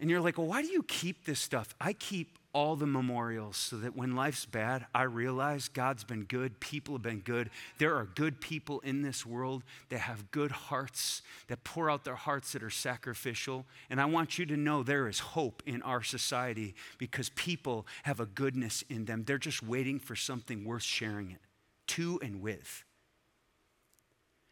[0.00, 1.74] And you're like, well, why do you keep this stuff?
[1.78, 6.58] I keep all the memorials so that when life's bad, I realize God's been good,
[6.58, 7.50] people have been good.
[7.78, 12.16] There are good people in this world that have good hearts, that pour out their
[12.16, 13.66] hearts that are sacrificial.
[13.88, 18.18] And I want you to know there is hope in our society because people have
[18.18, 19.24] a goodness in them.
[19.24, 21.40] They're just waiting for something worth sharing it
[21.88, 22.84] to and with.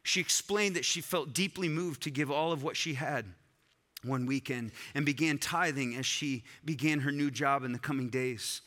[0.05, 3.26] She explained that she felt deeply moved to give all of what she had
[4.05, 8.62] one weekend and began tithing as she began her new job in the coming days.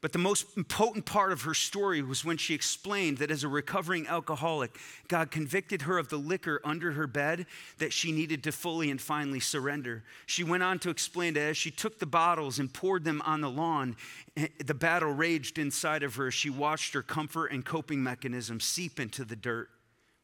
[0.00, 3.48] But the most potent part of her story was when she explained that as a
[3.48, 7.44] recovering alcoholic, God convicted her of the liquor under her bed
[7.78, 10.02] that she needed to fully and finally surrender.
[10.24, 13.42] She went on to explain that as she took the bottles and poured them on
[13.42, 13.94] the lawn,
[14.38, 16.30] eh, the battle raged inside of her.
[16.30, 19.68] She watched her comfort and coping mechanisms seep into the dirt.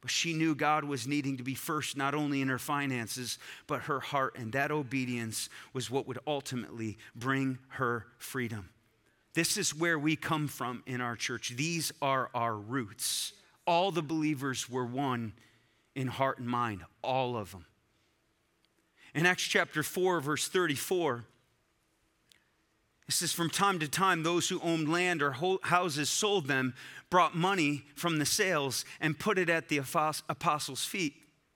[0.01, 3.83] But she knew God was needing to be first, not only in her finances, but
[3.83, 4.37] her heart.
[4.37, 8.69] And that obedience was what would ultimately bring her freedom.
[9.33, 11.53] This is where we come from in our church.
[11.55, 13.33] These are our roots.
[13.65, 15.33] All the believers were one
[15.95, 17.65] in heart and mind, all of them.
[19.13, 21.25] In Acts chapter 4, verse 34,
[23.07, 26.73] it says, From time to time, those who owned land or houses sold them,
[27.09, 31.13] brought money from the sales, and put it at the apostles' feet,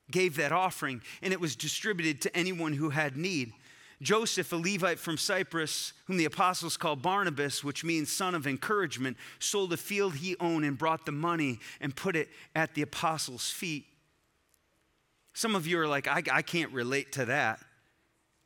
[0.10, 3.54] gave that offering, and it was distributed to anyone who had need.
[4.02, 9.16] Joseph, a Levite from Cyprus, whom the apostles called Barnabas, which means son of encouragement,
[9.38, 13.52] sold a field he owned and brought the money and put it at the apostles'
[13.52, 13.86] feet.
[15.34, 17.60] Some of you are like, I, I can't relate to that.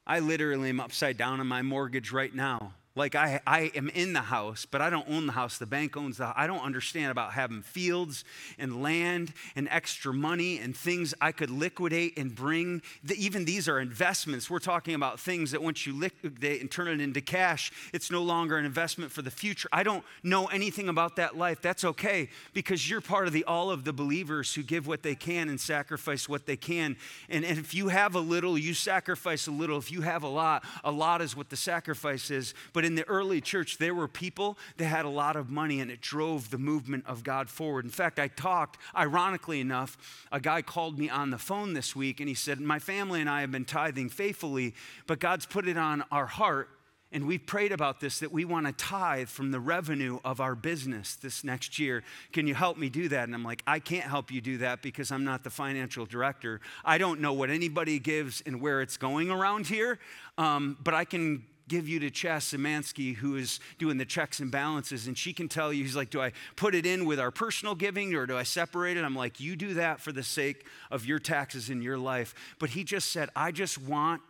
[0.06, 2.74] I literally am upside down on my mortgage right now.
[2.98, 5.58] Like I, I am in the house, but I don't own the house.
[5.58, 8.24] The bank owns the I don't understand about having fields
[8.58, 12.82] and land and extra money and things I could liquidate and bring.
[13.14, 14.50] Even these are investments.
[14.50, 18.24] We're talking about things that once you liquidate and turn it into cash, it's no
[18.24, 19.68] longer an investment for the future.
[19.74, 21.62] I don't know anything about that life.
[21.62, 25.16] That's okay because you're part of the all of the believers who give what they
[25.16, 26.96] can and sacrifice what they can.
[27.28, 29.78] And, and if you have a little, you sacrifice a little.
[29.78, 32.54] If you have a lot, a lot is what the sacrifice is.
[32.72, 35.92] But in the early church, there were people that had a lot of money and
[35.92, 37.84] it drove the movement of God forward.
[37.86, 39.98] In fact, I talked, ironically enough,
[40.32, 43.30] a guy called me on the phone this week and he said, My family and
[43.30, 44.74] I have been tithing faithfully,
[45.08, 46.70] but God's put it on our heart
[47.16, 50.54] and we've prayed about this that we want to tithe from the revenue of our
[50.54, 52.04] business this next year.
[52.34, 53.24] Can you help me do that?
[53.24, 56.60] And I'm like, I can't help you do that because I'm not the financial director.
[56.84, 59.98] I don't know what anybody gives and where it's going around here,
[60.38, 64.52] um, but I can give you to Chess Szymanski, who is doing the checks and
[64.52, 67.32] balances, and she can tell you, he's like, Do I put it in with our
[67.32, 69.04] personal giving or do I separate it?
[69.04, 72.34] I'm like, You do that for the sake of your taxes in your life.
[72.60, 74.22] But he just said, I just want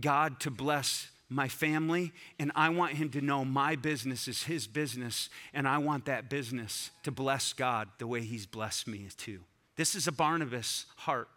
[0.00, 4.66] God to bless my family, and I want him to know my business is his
[4.66, 9.40] business, and I want that business to bless God the way he's blessed me too.
[9.76, 11.28] This is a Barnabas heart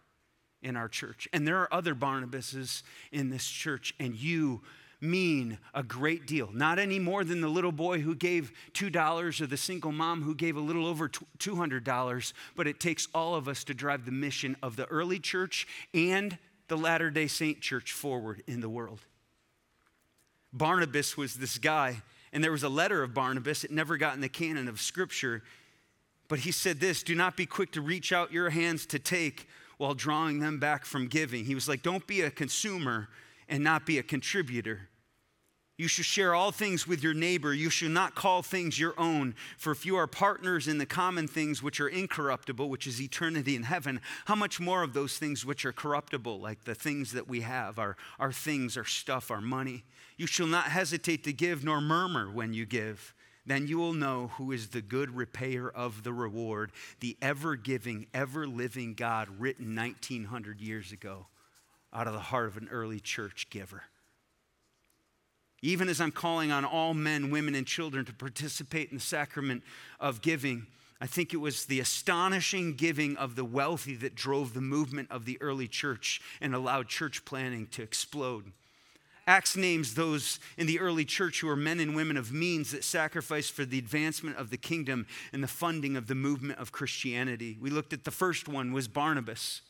[0.62, 1.28] in our church.
[1.34, 4.62] And there are other Barnabases in this church, and you
[5.02, 6.50] mean a great deal.
[6.54, 10.36] Not any more than the little boy who gave $2 or the single mom who
[10.36, 14.56] gave a little over $200, but it takes all of us to drive the mission
[14.62, 16.38] of the early church and
[16.68, 19.02] the Latter day Saint church forward in the world.
[20.54, 23.64] Barnabas was this guy, and there was a letter of Barnabas.
[23.64, 25.44] It never got in the canon of Scripture.
[26.28, 29.48] But he said this do not be quick to reach out your hands to take
[29.78, 31.44] while drawing them back from giving.
[31.44, 33.10] He was like, don't be a consumer
[33.50, 34.88] and not be a contributor.
[35.82, 37.56] You should share all things with your neighbor.
[37.56, 39.34] You should not call things your own.
[39.58, 43.56] For if you are partners in the common things which are incorruptible, which is eternity
[43.56, 47.28] in heaven, how much more of those things which are corruptible, like the things that
[47.28, 49.84] we have, our, our things, our stuff, our money?
[50.18, 53.16] You shall not hesitate to give, nor murmur when you give.
[53.48, 58.06] Then you will know who is the good repayer of the reward, the ever giving,
[58.14, 61.26] ever living God, written 1900 years ago
[61.92, 63.86] out of the heart of an early church giver.
[65.62, 69.64] Even as I'm calling on all men, women, and children to participate in the sacrament
[70.00, 70.66] of giving,
[71.00, 75.26] I think it was the astonishing giving of the wealthy that drove the movement of
[75.26, 78.52] the early church and allowed church planting to explode.
[79.28, 82.84] Acts names those in the early church who were men and women of means that
[82.84, 87.58] sacrificed for the advancement of the kingdom and the funding of the movement of Christianity.
[87.62, 89.62] We looked at the first one was Barnabas.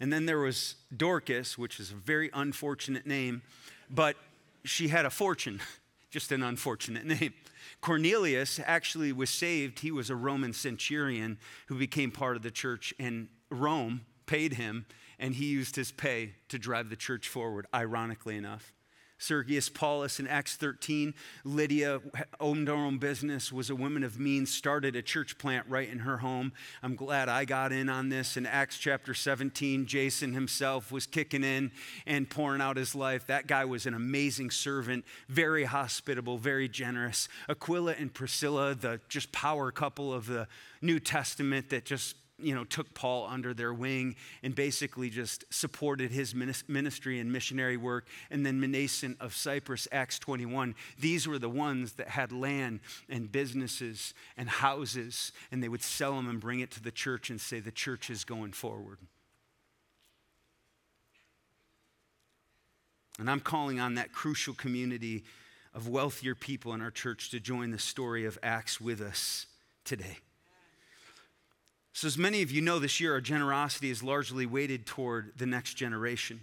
[0.00, 3.42] And then there was Dorcas, which is a very unfortunate name,
[3.88, 4.16] but
[4.64, 5.60] she had a fortune,
[6.10, 7.34] just an unfortunate name.
[7.80, 9.80] Cornelius actually was saved.
[9.80, 14.86] He was a Roman centurion who became part of the church, and Rome paid him,
[15.18, 18.73] and he used his pay to drive the church forward, ironically enough.
[19.18, 21.14] Sergius Paulus in Acts 13.
[21.44, 22.00] Lydia
[22.40, 26.00] owned her own business, was a woman of means, started a church plant right in
[26.00, 26.52] her home.
[26.82, 28.36] I'm glad I got in on this.
[28.36, 31.70] In Acts chapter 17, Jason himself was kicking in
[32.06, 33.26] and pouring out his life.
[33.26, 37.28] That guy was an amazing servant, very hospitable, very generous.
[37.48, 40.48] Aquila and Priscilla, the just power couple of the
[40.82, 46.10] New Testament that just you know, took Paul under their wing and basically just supported
[46.10, 48.08] his ministry and missionary work.
[48.30, 53.30] And then Mnason of Cyprus, Acts 21, these were the ones that had land and
[53.30, 57.40] businesses and houses, and they would sell them and bring it to the church and
[57.40, 58.98] say, the church is going forward.
[63.20, 65.22] And I'm calling on that crucial community
[65.72, 69.46] of wealthier people in our church to join the story of Acts with us
[69.84, 70.18] today.
[71.96, 75.46] So, as many of you know, this year our generosity is largely weighted toward the
[75.46, 76.40] next generation.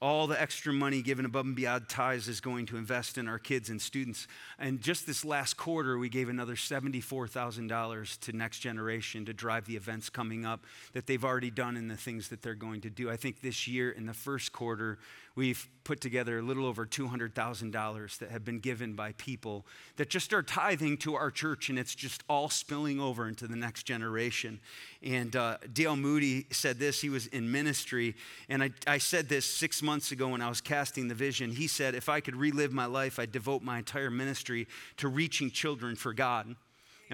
[0.00, 3.40] All the extra money given above and beyond tithes is going to invest in our
[3.40, 4.28] kids and students.
[4.56, 9.74] And just this last quarter, we gave another $74,000 to Next Generation to drive the
[9.74, 13.10] events coming up that they've already done and the things that they're going to do.
[13.10, 14.98] I think this year, in the first quarter,
[15.36, 19.66] we've put together a little over $200,000 that have been given by people
[19.96, 23.56] that just are tithing to our church, and it's just all spilling over into the
[23.56, 24.60] next generation.
[25.02, 25.96] And uh, D.L.
[25.96, 28.14] Moody said this, he was in ministry,
[28.48, 31.50] and I, I said this six months ago when I was casting the vision.
[31.50, 34.66] He said, If I could relive my life, I'd devote my entire ministry
[34.98, 36.54] to reaching children for God.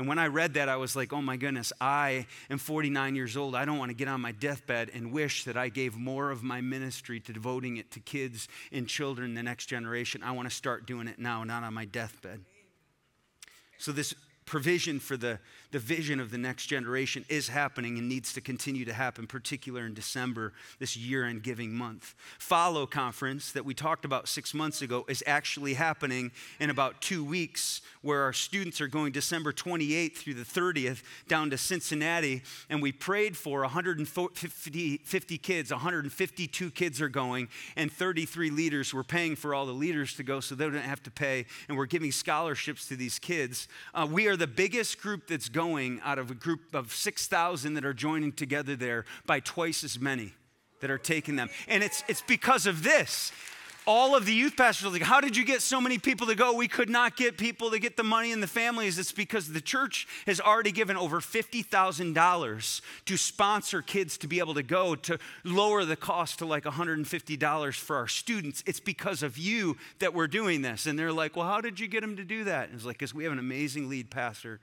[0.00, 3.36] And when I read that, I was like, oh my goodness, I am 49 years
[3.36, 3.54] old.
[3.54, 6.42] I don't want to get on my deathbed and wish that I gave more of
[6.42, 10.22] my ministry to devoting it to kids and children, the next generation.
[10.22, 12.40] I want to start doing it now, not on my deathbed.
[13.76, 14.14] So, this
[14.50, 15.38] provision for the,
[15.70, 19.86] the vision of the next generation is happening and needs to continue to happen, particular
[19.86, 22.16] in December, this year end giving month.
[22.40, 27.24] Follow conference that we talked about six months ago is actually happening in about two
[27.24, 32.42] weeks, where our students are going December 28th through the 30th down to Cincinnati.
[32.68, 37.46] And we prayed for 150 50 kids, 152 kids are going,
[37.76, 38.92] and 33 leaders.
[38.92, 41.78] We're paying for all the leaders to go so they don't have to pay, and
[41.78, 43.68] we're giving scholarships to these kids.
[43.94, 47.84] Uh, we are the biggest group that's going out of a group of 6,000 that
[47.84, 50.32] are joining together there by twice as many
[50.80, 51.50] that are taking them.
[51.68, 53.32] And it's, it's because of this.
[53.86, 56.34] All of the youth pastors are like, How did you get so many people to
[56.34, 56.54] go?
[56.54, 58.98] We could not get people to get the money and the families.
[58.98, 64.54] It's because the church has already given over $50,000 to sponsor kids to be able
[64.54, 68.62] to go, to lower the cost to like $150 for our students.
[68.66, 70.86] It's because of you that we're doing this.
[70.86, 72.68] And they're like, Well, how did you get them to do that?
[72.68, 74.60] And it's like, Because we have an amazing lead pastor.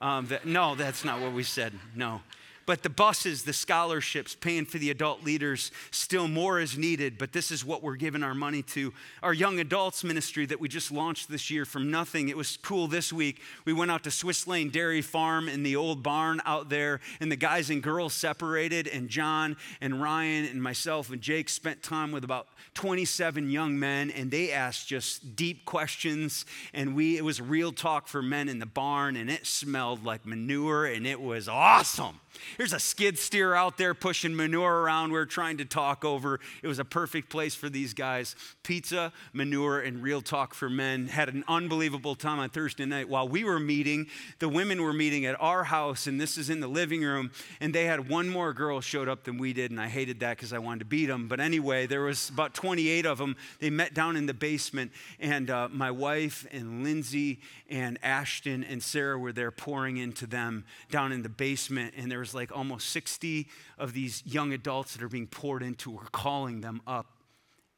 [0.00, 1.72] Um, that, no, that's not what we said.
[1.94, 2.22] No.
[2.66, 7.18] But the buses, the scholarships, paying for the adult leaders, still more is needed.
[7.18, 8.92] But this is what we're giving our money to.
[9.22, 12.28] Our young adults ministry that we just launched this year from nothing.
[12.28, 13.40] It was cool this week.
[13.64, 17.30] We went out to Swiss Lane Dairy Farm in the old barn out there, and
[17.30, 22.12] the guys and girls separated, and John and Ryan and myself and Jake spent time
[22.12, 26.44] with about 27 young men, and they asked just deep questions.
[26.72, 30.24] And we it was real talk for men in the barn, and it smelled like
[30.26, 32.20] manure, and it was awesome.
[32.56, 35.12] There's a skid steer out there pushing manure around.
[35.12, 36.40] We are trying to talk over.
[36.62, 38.36] It was a perfect place for these guys.
[38.62, 41.08] Pizza, manure, and real talk for men.
[41.08, 43.08] Had an unbelievable time on Thursday night.
[43.08, 44.06] While we were meeting,
[44.38, 47.30] the women were meeting at our house, and this is in the living room.
[47.60, 50.36] And they had one more girl showed up than we did, and I hated that
[50.36, 51.28] because I wanted to beat them.
[51.28, 53.36] But anyway, there was about 28 of them.
[53.58, 58.82] They met down in the basement, and uh, my wife and Lindsay and Ashton and
[58.82, 61.94] Sarah were there pouring into them down in the basement.
[61.96, 63.48] And there was like almost 60
[63.78, 65.90] of these young adults that are being poured into.
[65.90, 67.06] We're calling them up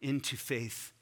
[0.01, 0.93] into faith.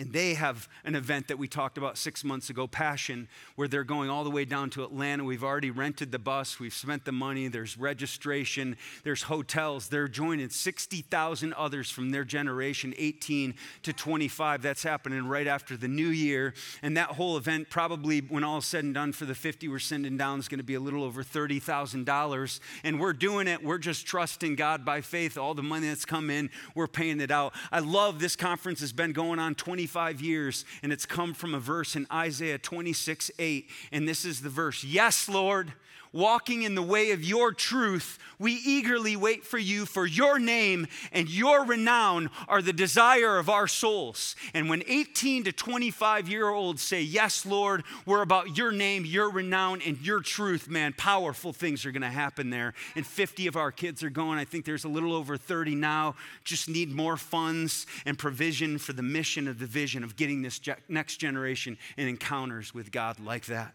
[0.00, 3.84] And they have an event that we talked about six months ago, Passion, where they're
[3.84, 5.24] going all the way down to Atlanta.
[5.24, 9.88] We've already rented the bus, we've spent the money, there's registration, there's hotels.
[9.88, 14.62] They're joining 60,000 others from their generation, 18 to 25.
[14.62, 16.54] That's happening right after the new year.
[16.80, 20.16] And that whole event, probably when all said and done for the 50 we're sending
[20.16, 22.60] down, is going to be a little over $30,000.
[22.84, 25.36] And we're doing it, we're just trusting God by faith.
[25.36, 27.52] All the money that's come in, we're paying it out.
[27.70, 31.52] I love this conference has been going on 25 25 years, and it's come from
[31.52, 33.68] a verse in Isaiah 26 8.
[33.90, 35.72] And this is the verse Yes, Lord,
[36.12, 40.86] walking in the way of your truth, we eagerly wait for you, for your name
[41.12, 44.34] and your renown are the desire of our souls.
[44.54, 49.30] And when 18 to 25 year olds say, Yes, Lord, we're about your name, your
[49.30, 52.72] renown, and your truth, man, powerful things are going to happen there.
[52.96, 54.38] And 50 of our kids are going.
[54.38, 56.16] I think there's a little over 30 now.
[56.42, 60.60] Just need more funds and provision for the mission of the vision of getting this
[60.88, 63.74] next generation in encounters with God like that.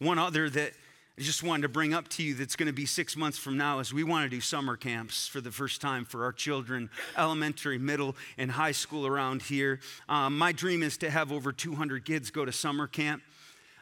[0.00, 0.72] One other that
[1.18, 3.56] I just wanted to bring up to you that's going to be six months from
[3.56, 6.90] now is we want to do summer camps for the first time for our children,
[7.16, 9.80] elementary, middle, and high school around here.
[10.08, 13.24] Um, my dream is to have over 200 kids go to summer camp.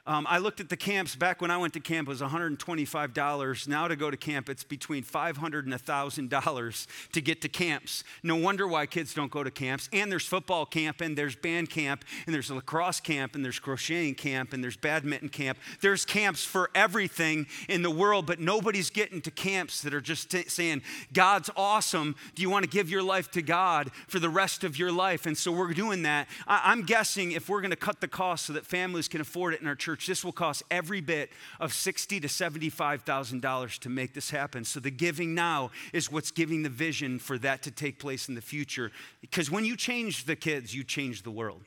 [0.07, 3.69] Um, I looked at the camps back when I went to camp, it was $125.
[3.69, 8.05] Now to go to camp, it's between $500 and $1,000 to get to camps.
[8.23, 9.89] No wonder why kids don't go to camps.
[9.93, 14.15] And there's football camp, and there's band camp, and there's lacrosse camp, and there's crocheting
[14.15, 15.59] camp, and there's badminton camp.
[15.81, 20.31] There's camps for everything in the world, but nobody's getting to camps that are just
[20.31, 20.83] t- saying,
[21.13, 22.15] God's awesome.
[22.37, 25.27] Do you want to give your life to God for the rest of your life?
[25.27, 26.29] And so we're doing that.
[26.47, 29.55] I- I'm guessing if we're going to cut the cost so that families can afford
[29.55, 33.41] it in our church, church, this will cost every bit of sixty to seventy-five thousand
[33.41, 34.65] dollars to make this happen.
[34.65, 38.35] So the giving now is what's giving the vision for that to take place in
[38.35, 38.93] the future.
[39.21, 41.63] Because when you change the kids, you change the world.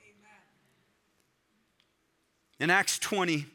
[2.59, 3.45] In Acts 20,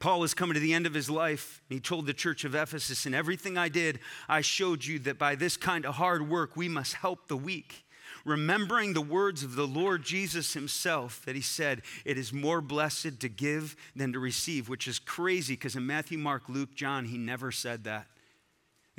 [0.00, 1.62] Paul was coming to the end of his life.
[1.68, 5.34] He told the church of Ephesus, In everything I did, I showed you that by
[5.34, 7.84] this kind of hard work, we must help the weak
[8.24, 13.20] remembering the words of the Lord Jesus himself that he said, It is more blessed
[13.20, 17.18] to give than to receive, which is crazy because in Matthew, Mark, Luke, John, he
[17.18, 18.06] never said that.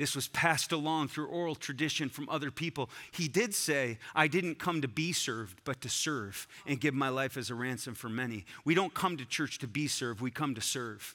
[0.00, 2.88] This was passed along through oral tradition from other people.
[3.10, 7.10] He did say, I didn't come to be served, but to serve and give my
[7.10, 8.46] life as a ransom for many.
[8.64, 11.14] We don't come to church to be served, we come to serve.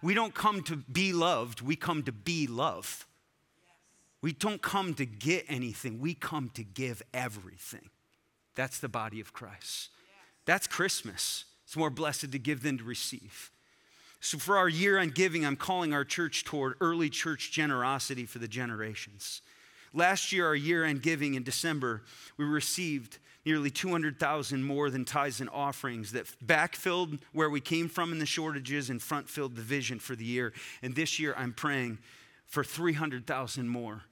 [0.00, 3.06] We don't come to be loved, we come to be love.
[4.20, 7.90] We don't come to get anything, we come to give everything.
[8.54, 9.90] That's the body of Christ.
[10.44, 11.44] That's Christmas.
[11.64, 13.50] It's more blessed to give than to receive.
[14.20, 18.40] So, for our year on giving, I'm calling our church toward early church generosity for
[18.40, 19.42] the generations.
[19.94, 22.02] Last year, our year end giving in December,
[22.36, 28.12] we received nearly 200,000 more than tithes and offerings that backfilled where we came from
[28.12, 30.52] in the shortages and front filled the vision for the year.
[30.82, 31.98] And this year, I'm praying
[32.44, 34.02] for 300,000 more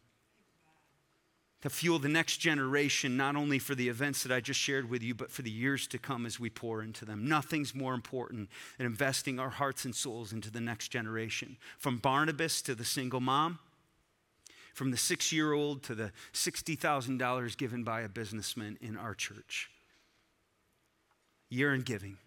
[1.62, 5.02] to fuel the next generation, not only for the events that I just shared with
[5.02, 7.26] you, but for the years to come as we pour into them.
[7.26, 11.56] Nothing's more important than investing our hearts and souls into the next generation.
[11.78, 13.58] From Barnabas to the single mom,
[14.74, 19.70] from the six year old to the $60,000 given by a businessman in our church.
[21.48, 22.18] Year in giving.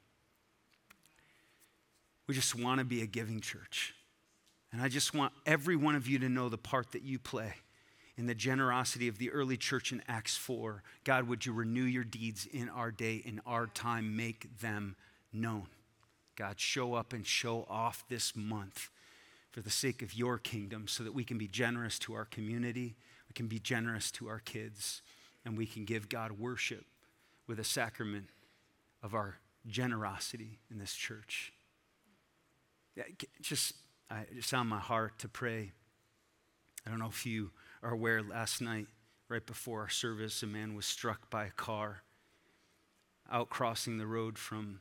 [2.27, 3.93] We just want to be a giving church.
[4.71, 7.53] And I just want every one of you to know the part that you play
[8.19, 10.83] in the generosity of the early church in Acts 4.
[11.05, 14.97] God, would you renew your deeds in our day, in our time, make them
[15.31, 15.67] known.
[16.35, 18.89] God, show up and show off this month
[19.51, 22.97] for the sake of your kingdom so that we can be generous to our community,
[23.29, 25.01] we can be generous to our kids,
[25.45, 26.83] and we can give God worship
[27.47, 28.25] with a sacrament
[29.01, 31.53] of our generosity in this church.
[33.41, 33.75] Just
[34.11, 35.71] I, it's on my heart to pray.
[36.85, 37.51] I don't know if you
[37.81, 38.87] are aware last night,
[39.27, 42.03] right before our service, a man was struck by a car
[43.31, 44.79] out crossing the road from,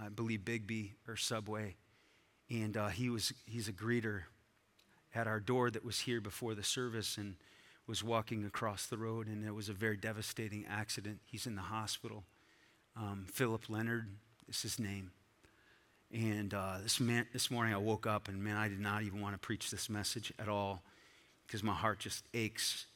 [0.00, 1.76] I believe, Biggby or Subway.
[2.50, 4.22] And uh, he was, he's a greeter
[5.14, 7.36] at our door that was here before the service and
[7.86, 11.20] was walking across the road, and it was a very devastating accident.
[11.24, 12.24] He's in the hospital.
[12.96, 14.08] Um, Philip Leonard
[14.48, 15.10] is his name.
[16.12, 19.20] And uh, this, man, this morning I woke up, and man, I did not even
[19.20, 20.82] want to preach this message at all
[21.46, 22.86] because my heart just aches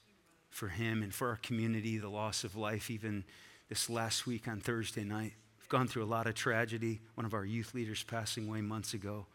[0.51, 3.25] for him and for our community, the loss of life, even
[3.69, 5.33] this last week on Thursday night.
[5.61, 7.01] We've gone through a lot of tragedy.
[7.15, 9.27] One of our youth leaders passing away months ago.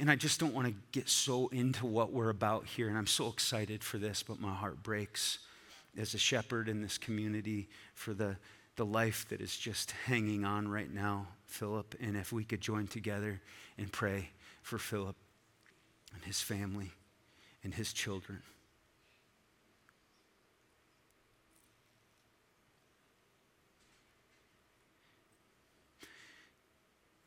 [0.00, 2.88] And I just don't want to get so into what we're about here.
[2.88, 5.38] And I'm so excited for this, but my heart breaks
[5.96, 8.36] as a shepherd in this community for the,
[8.76, 11.94] the life that is just hanging on right now, Philip.
[12.00, 13.40] And if we could join together
[13.78, 14.30] and pray
[14.62, 15.16] for Philip
[16.14, 16.90] and his family
[17.62, 18.42] and his children.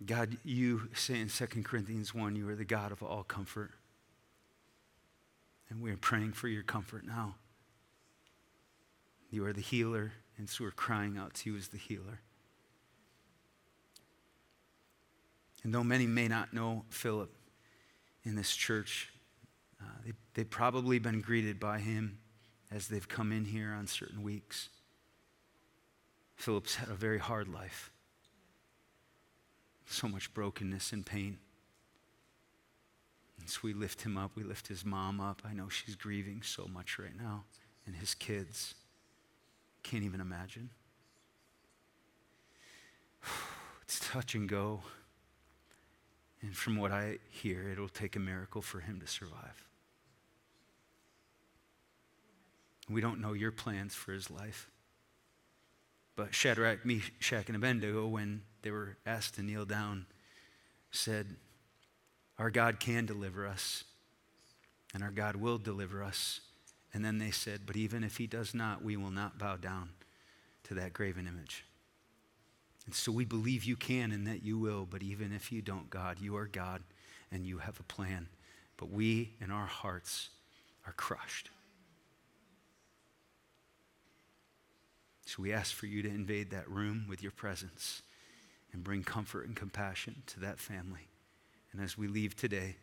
[0.05, 3.71] God, you say in 2 Corinthians 1, you are the God of all comfort.
[5.69, 7.35] And we're praying for your comfort now.
[9.29, 12.19] You are the healer, and so we're crying out to you as the healer.
[15.63, 17.33] And though many may not know Philip
[18.25, 19.12] in this church,
[19.83, 22.19] uh, they, they've probably been greeted by him
[22.71, 24.69] as they've come in here on certain weeks.
[26.35, 27.91] Philip's had a very hard life
[29.85, 31.37] so much brokenness and pain.
[33.39, 34.31] And so we lift him up.
[34.35, 35.41] We lift his mom up.
[35.45, 37.43] I know she's grieving so much right now,
[37.85, 38.75] and his kids.
[39.83, 40.69] Can't even imagine.
[43.83, 44.79] It's touch and go.
[46.41, 49.67] And from what I hear, it'll take a miracle for him to survive.
[52.89, 54.69] We don't know your plans for his life.
[56.15, 60.05] But Shadrach, Meshach, and Abednego, when they were asked to kneel down,
[60.91, 61.35] said,
[62.37, 63.83] Our God can deliver us,
[64.93, 66.41] and our God will deliver us.
[66.93, 69.89] And then they said, But even if he does not, we will not bow down
[70.65, 71.65] to that graven image.
[72.85, 75.89] And so we believe you can and that you will, but even if you don't,
[75.89, 76.83] God, you are God
[77.31, 78.27] and you have a plan.
[78.77, 80.29] But we in our hearts
[80.85, 81.49] are crushed.
[85.25, 88.01] So we ask for you to invade that room with your presence
[88.71, 91.07] and bring comfort and compassion to that family.
[91.71, 92.75] And as we leave today,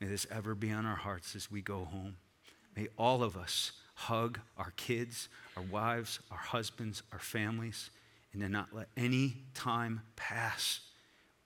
[0.00, 2.16] may this ever be on our hearts as we go home.
[2.76, 7.90] May all of us hug our kids, our wives, our husbands, our families,
[8.32, 10.80] and then not let any time pass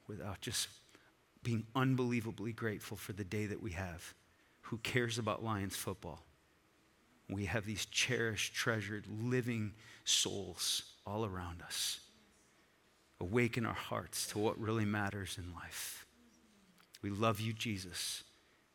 [0.07, 0.69] without just
[1.43, 4.15] being unbelievably grateful for the day that we have.
[4.63, 6.23] Who cares about Lions football?
[7.29, 9.73] We have these cherished, treasured, living
[10.05, 12.01] souls all around us
[13.21, 16.07] awaken our hearts to what really matters in life.
[17.03, 18.23] We love you, Jesus.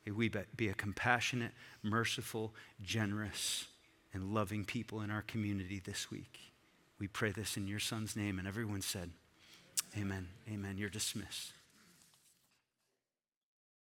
[0.06, 1.52] May we be a compassionate,
[1.84, 3.68] merciful, generous,
[4.14, 6.40] and loving people in our community this week.
[7.00, 8.40] We pray this in your son's name.
[8.40, 9.12] And everyone said,
[9.98, 10.28] Amen.
[10.52, 10.78] Amen.
[10.78, 11.54] You're dismissed.